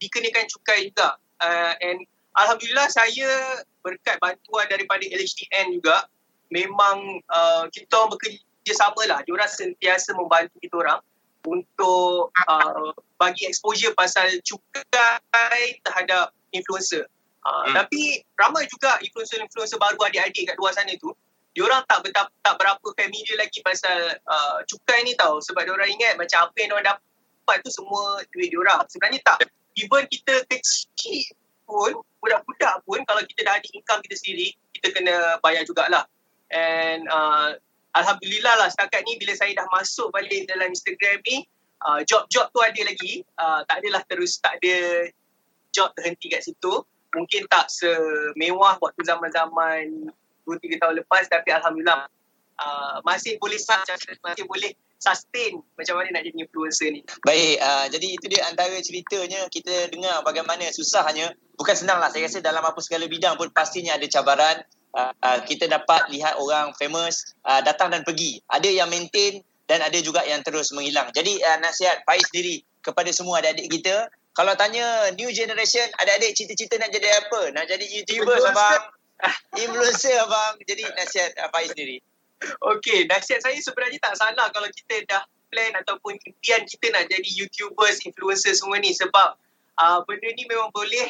dikenakan 0.00 0.46
cukai 0.48 0.88
juga. 0.92 1.16
Uh, 1.40 1.74
and 1.84 2.04
Alhamdulillah 2.36 2.88
saya 2.92 3.60
berkat 3.80 4.20
bantuan 4.20 4.68
daripada 4.68 5.04
LHDN 5.08 5.80
juga 5.80 6.04
memang 6.52 7.20
uh, 7.32 7.64
kita 7.72 7.96
orang 7.96 8.12
bekerjasama 8.16 9.02
lah. 9.08 9.20
Diorang 9.24 9.48
sentiasa 9.48 10.12
membantu 10.12 10.56
kita 10.60 10.76
orang 10.76 11.00
untuk 11.46 12.34
uh, 12.34 12.92
bagi 13.16 13.46
exposure 13.46 13.94
pasal 13.94 14.28
cukai 14.42 15.80
terhadap 15.86 16.34
influencer. 16.52 17.06
Uh, 17.46 17.62
Hmm. 17.66 17.74
Tapi 17.78 18.26
ramai 18.34 18.66
juga 18.66 18.98
influencer-influencer 18.98 19.78
baru 19.78 20.02
adik-adik 20.10 20.50
kat 20.50 20.56
luar 20.58 20.74
sana 20.74 20.90
tu, 20.98 21.14
diorang 21.54 21.80
tak 21.86 22.02
betap, 22.02 22.26
tak 22.42 22.58
berapa 22.58 22.86
familiar 22.98 23.38
lagi 23.38 23.62
pasal 23.62 24.18
uh, 24.26 24.58
cukai 24.66 25.06
ni 25.06 25.14
tau. 25.14 25.38
Sebab 25.38 25.62
diorang 25.62 25.86
ingat 25.86 26.18
macam 26.18 26.50
apa 26.50 26.56
yang 26.58 26.74
diorang 26.74 26.86
dapat 26.90 27.56
tu 27.62 27.70
semua 27.70 28.20
duit 28.34 28.50
diorang. 28.50 28.82
Sebenarnya 28.90 29.22
tak. 29.22 29.46
Even 29.78 30.04
kita 30.10 30.42
kecil 30.50 31.32
pun, 31.68 32.02
budak-budak 32.18 32.82
pun 32.82 32.98
kalau 33.06 33.22
kita 33.24 33.46
dah 33.46 33.54
ada 33.62 33.68
income 33.70 34.00
kita 34.02 34.16
sendiri, 34.18 34.48
kita 34.74 34.88
kena 34.90 35.38
bayar 35.40 35.62
jugalah. 35.62 36.04
And 36.50 37.06
uh, 37.06 37.58
Alhamdulillah 37.96 38.54
lah 38.60 38.68
setakat 38.68 39.08
ni 39.08 39.16
bila 39.16 39.32
saya 39.32 39.56
dah 39.56 39.66
masuk 39.72 40.12
balik 40.12 40.44
dalam 40.44 40.68
Instagram 40.68 41.24
ni, 41.24 41.48
uh, 41.80 42.04
job-job 42.04 42.52
tu 42.52 42.60
ada 42.60 42.80
lagi. 42.84 43.24
Uh, 43.40 43.64
tak 43.64 43.80
adalah 43.80 44.04
terus, 44.04 44.36
tak 44.36 44.60
ada 44.60 45.08
job 45.72 45.88
terhenti 45.96 46.28
kat 46.28 46.44
situ. 46.44 46.84
Mungkin 47.16 47.48
tak 47.48 47.72
semewah 47.72 48.76
waktu 48.76 49.00
zaman-zaman 49.00 50.12
2-3 50.44 50.76
tahun 50.76 50.94
lepas 51.00 51.24
tapi 51.32 51.48
Alhamdulillah 51.48 52.04
uh, 52.60 52.96
masih 53.08 53.40
boleh 53.40 53.56
masih 54.20 54.44
boleh 54.44 54.76
sustain 54.96 55.60
macam 55.76 56.00
mana 56.00 56.20
nak 56.20 56.22
jadi 56.24 56.36
influencer 56.40 56.88
ni. 56.92 57.00
Baik, 57.24 57.56
uh, 57.60 57.86
jadi 57.92 58.08
itu 58.16 58.26
dia 58.32 58.40
antara 58.48 58.76
ceritanya 58.80 59.44
kita 59.52 59.92
dengar 59.92 60.24
bagaimana 60.24 60.68
susahnya. 60.72 61.36
Bukan 61.56 61.76
senang 61.76 62.00
lah, 62.00 62.12
saya 62.12 62.28
rasa 62.28 62.40
dalam 62.44 62.64
apa 62.64 62.80
segala 62.84 63.08
bidang 63.08 63.36
pun 63.36 63.48
pastinya 63.52 63.96
ada 63.96 64.04
cabaran. 64.08 64.60
Uh, 64.96 65.12
uh, 65.20 65.38
kita 65.44 65.68
dapat 65.68 66.08
lihat 66.08 66.40
orang 66.40 66.72
famous 66.80 67.36
uh, 67.44 67.60
datang 67.60 67.92
dan 67.92 68.00
pergi. 68.00 68.40
Ada 68.48 68.64
yang 68.72 68.88
maintain 68.88 69.44
dan 69.68 69.84
ada 69.84 69.98
juga 70.00 70.24
yang 70.24 70.40
terus 70.40 70.72
menghilang. 70.72 71.12
Jadi 71.12 71.36
uh, 71.44 71.58
nasihat 71.60 72.00
Faiz 72.08 72.24
sendiri 72.32 72.64
kepada 72.80 73.12
semua 73.12 73.44
adik-adik 73.44 73.68
kita. 73.76 74.08
Kalau 74.32 74.56
tanya 74.56 75.12
new 75.20 75.28
generation, 75.36 75.84
adik-adik 76.00 76.32
cita-cita 76.32 76.80
nak 76.80 76.96
jadi 76.96 77.12
apa? 77.12 77.52
Nak 77.52 77.64
jadi 77.68 77.84
YouTuber 77.84 78.40
abang? 78.48 78.88
Influencer 79.68 80.16
abang. 80.16 80.56
Jadi 80.64 80.88
nasihat 80.96 81.36
uh, 81.44 81.52
Faiz 81.52 81.76
sendiri. 81.76 82.00
Okay, 82.64 83.04
nasihat 83.08 83.44
saya 83.44 83.56
sebenarnya 83.60 84.00
tak 84.00 84.16
salah 84.16 84.48
kalau 84.52 84.68
kita 84.72 85.04
dah 85.08 85.24
plan 85.52 85.72
ataupun 85.76 86.16
impian 86.24 86.64
kita 86.64 86.92
nak 86.92 87.08
jadi 87.08 87.28
YouTubers, 87.44 88.00
influencer 88.04 88.52
semua 88.56 88.80
ni 88.80 88.92
sebab 88.92 89.36
uh, 89.80 89.98
benda 90.04 90.28
ni 90.36 90.44
memang 90.48 90.68
boleh 90.72 91.08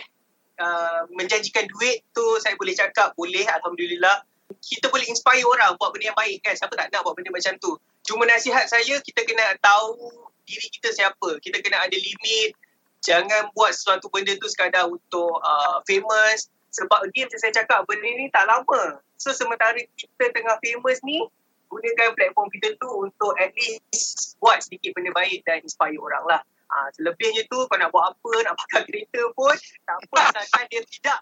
uh, 0.60 1.02
menjanjikan 1.12 1.68
duit 1.68 2.02
tu 2.12 2.24
saya 2.42 2.56
boleh 2.56 2.74
cakap 2.76 3.12
boleh 3.14 3.44
Alhamdulillah. 3.44 4.24
Kita 4.62 4.90
boleh 4.90 5.06
inspire 5.10 5.42
orang 5.42 5.74
buat 5.78 5.90
benda 5.94 6.10
yang 6.10 6.18
baik 6.18 6.42
kan. 6.42 6.54
Siapa 6.54 6.74
tak 6.74 6.90
nak 6.90 7.02
buat 7.02 7.14
benda 7.14 7.30
macam 7.34 7.54
tu. 7.58 7.76
Cuma 8.06 8.26
nasihat 8.26 8.66
saya 8.70 8.98
kita 9.02 9.26
kena 9.26 9.54
tahu 9.58 10.10
diri 10.46 10.68
kita 10.70 10.94
siapa. 10.94 11.38
Kita 11.42 11.58
kena 11.60 11.82
ada 11.82 11.96
limit. 11.96 12.54
Jangan 13.02 13.50
buat 13.54 13.74
sesuatu 13.74 14.10
benda 14.10 14.34
tu 14.38 14.46
sekadar 14.50 14.86
untuk 14.86 15.38
uh, 15.42 15.82
famous. 15.86 16.50
Sebab 16.74 17.08
dia 17.14 17.26
macam 17.26 17.40
saya 17.40 17.52
cakap 17.54 17.86
benda 17.86 18.06
ni 18.06 18.26
tak 18.30 18.46
lama. 18.46 19.00
So 19.16 19.32
sementara 19.32 19.78
kita 19.96 20.24
tengah 20.34 20.60
famous 20.60 21.00
ni, 21.02 21.24
gunakan 21.66 22.14
platform 22.14 22.48
kita 22.52 22.78
tu 22.78 22.88
untuk 23.02 23.32
at 23.42 23.50
least 23.58 24.38
buat 24.38 24.62
sedikit 24.62 24.94
benda 24.94 25.10
baik 25.16 25.42
dan 25.42 25.62
inspire 25.64 25.98
orang 25.98 26.24
lah. 26.26 26.40
Ha, 26.66 26.90
selebihnya 26.98 27.46
tu 27.46 27.62
kau 27.70 27.78
nak 27.78 27.94
buat 27.94 28.14
apa, 28.14 28.30
nak 28.46 28.54
pakai 28.66 28.82
kereta 28.90 29.22
pun, 29.38 29.54
tak 29.86 29.96
apa 30.02 30.18
asalkan 30.34 30.64
dia 30.70 30.82
tidak 30.86 31.18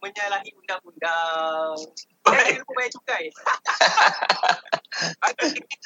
menyalahi 0.00 0.50
undang-undang. 0.56 1.76
Dan 2.24 2.56
lupa 2.64 2.72
bayar 2.72 2.90
cukai. 2.96 3.24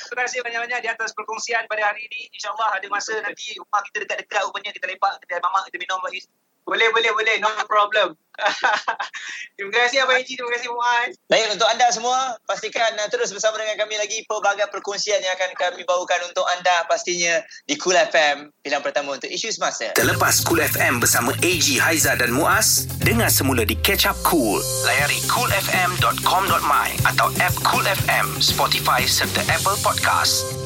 Terima 0.08 0.22
kasih 0.24 0.40
banyak-banyak 0.40 0.80
di 0.80 0.88
atas 0.88 1.10
perkongsian 1.12 1.66
pada 1.66 1.92
hari 1.92 2.06
ini. 2.06 2.30
InsyaAllah 2.34 2.78
ada 2.78 2.86
masa 2.88 3.18
nanti 3.20 3.58
rumah 3.58 3.82
kita 3.90 4.06
dekat-dekat 4.06 4.40
rupanya 4.48 4.70
kita 4.70 4.86
lepak, 4.86 5.18
kita 5.26 5.42
mamak, 5.42 5.66
kita 5.70 5.76
minum 5.82 6.00
lagi. 6.02 6.22
Boleh, 6.64 6.88
boleh, 6.92 7.12
boleh. 7.12 7.36
No 7.44 7.48
problem. 7.68 8.16
terima 9.56 9.70
kasih 9.70 10.02
Abang 10.02 10.18
Eji, 10.18 10.34
terima 10.34 10.50
kasih 10.58 10.68
Muaz. 10.74 11.12
Baik, 11.30 11.54
untuk 11.54 11.68
anda 11.70 11.86
semua, 11.94 12.34
pastikan 12.50 12.90
uh, 12.98 13.06
terus 13.06 13.30
bersama 13.30 13.62
dengan 13.62 13.78
kami 13.78 13.94
lagi 13.94 14.26
pelbagai 14.26 14.66
perkongsian 14.74 15.22
yang 15.22 15.34
akan 15.38 15.54
kami 15.54 15.86
bawakan 15.86 16.20
untuk 16.26 16.42
anda 16.58 16.82
pastinya 16.90 17.38
di 17.70 17.78
Cool 17.78 17.94
FM, 17.94 18.50
pilihan 18.66 18.82
pertama 18.82 19.14
untuk 19.14 19.30
isu 19.30 19.54
semasa. 19.54 19.94
Terlepas 19.94 20.42
Cool 20.42 20.62
FM 20.66 20.98
bersama 20.98 21.30
AG, 21.46 21.78
Haiza 21.78 22.18
dan 22.18 22.34
Muaz, 22.34 22.90
dengar 23.06 23.30
semula 23.30 23.62
di 23.62 23.78
Catch 23.78 24.10
Up 24.10 24.18
Cool. 24.26 24.58
Layari 24.82 25.22
coolfm.com.my 25.30 26.88
atau 27.06 27.30
app 27.38 27.54
Cool 27.62 27.86
FM, 27.86 28.26
Spotify 28.42 29.06
serta 29.06 29.46
Apple 29.46 29.78
Podcast. 29.78 30.63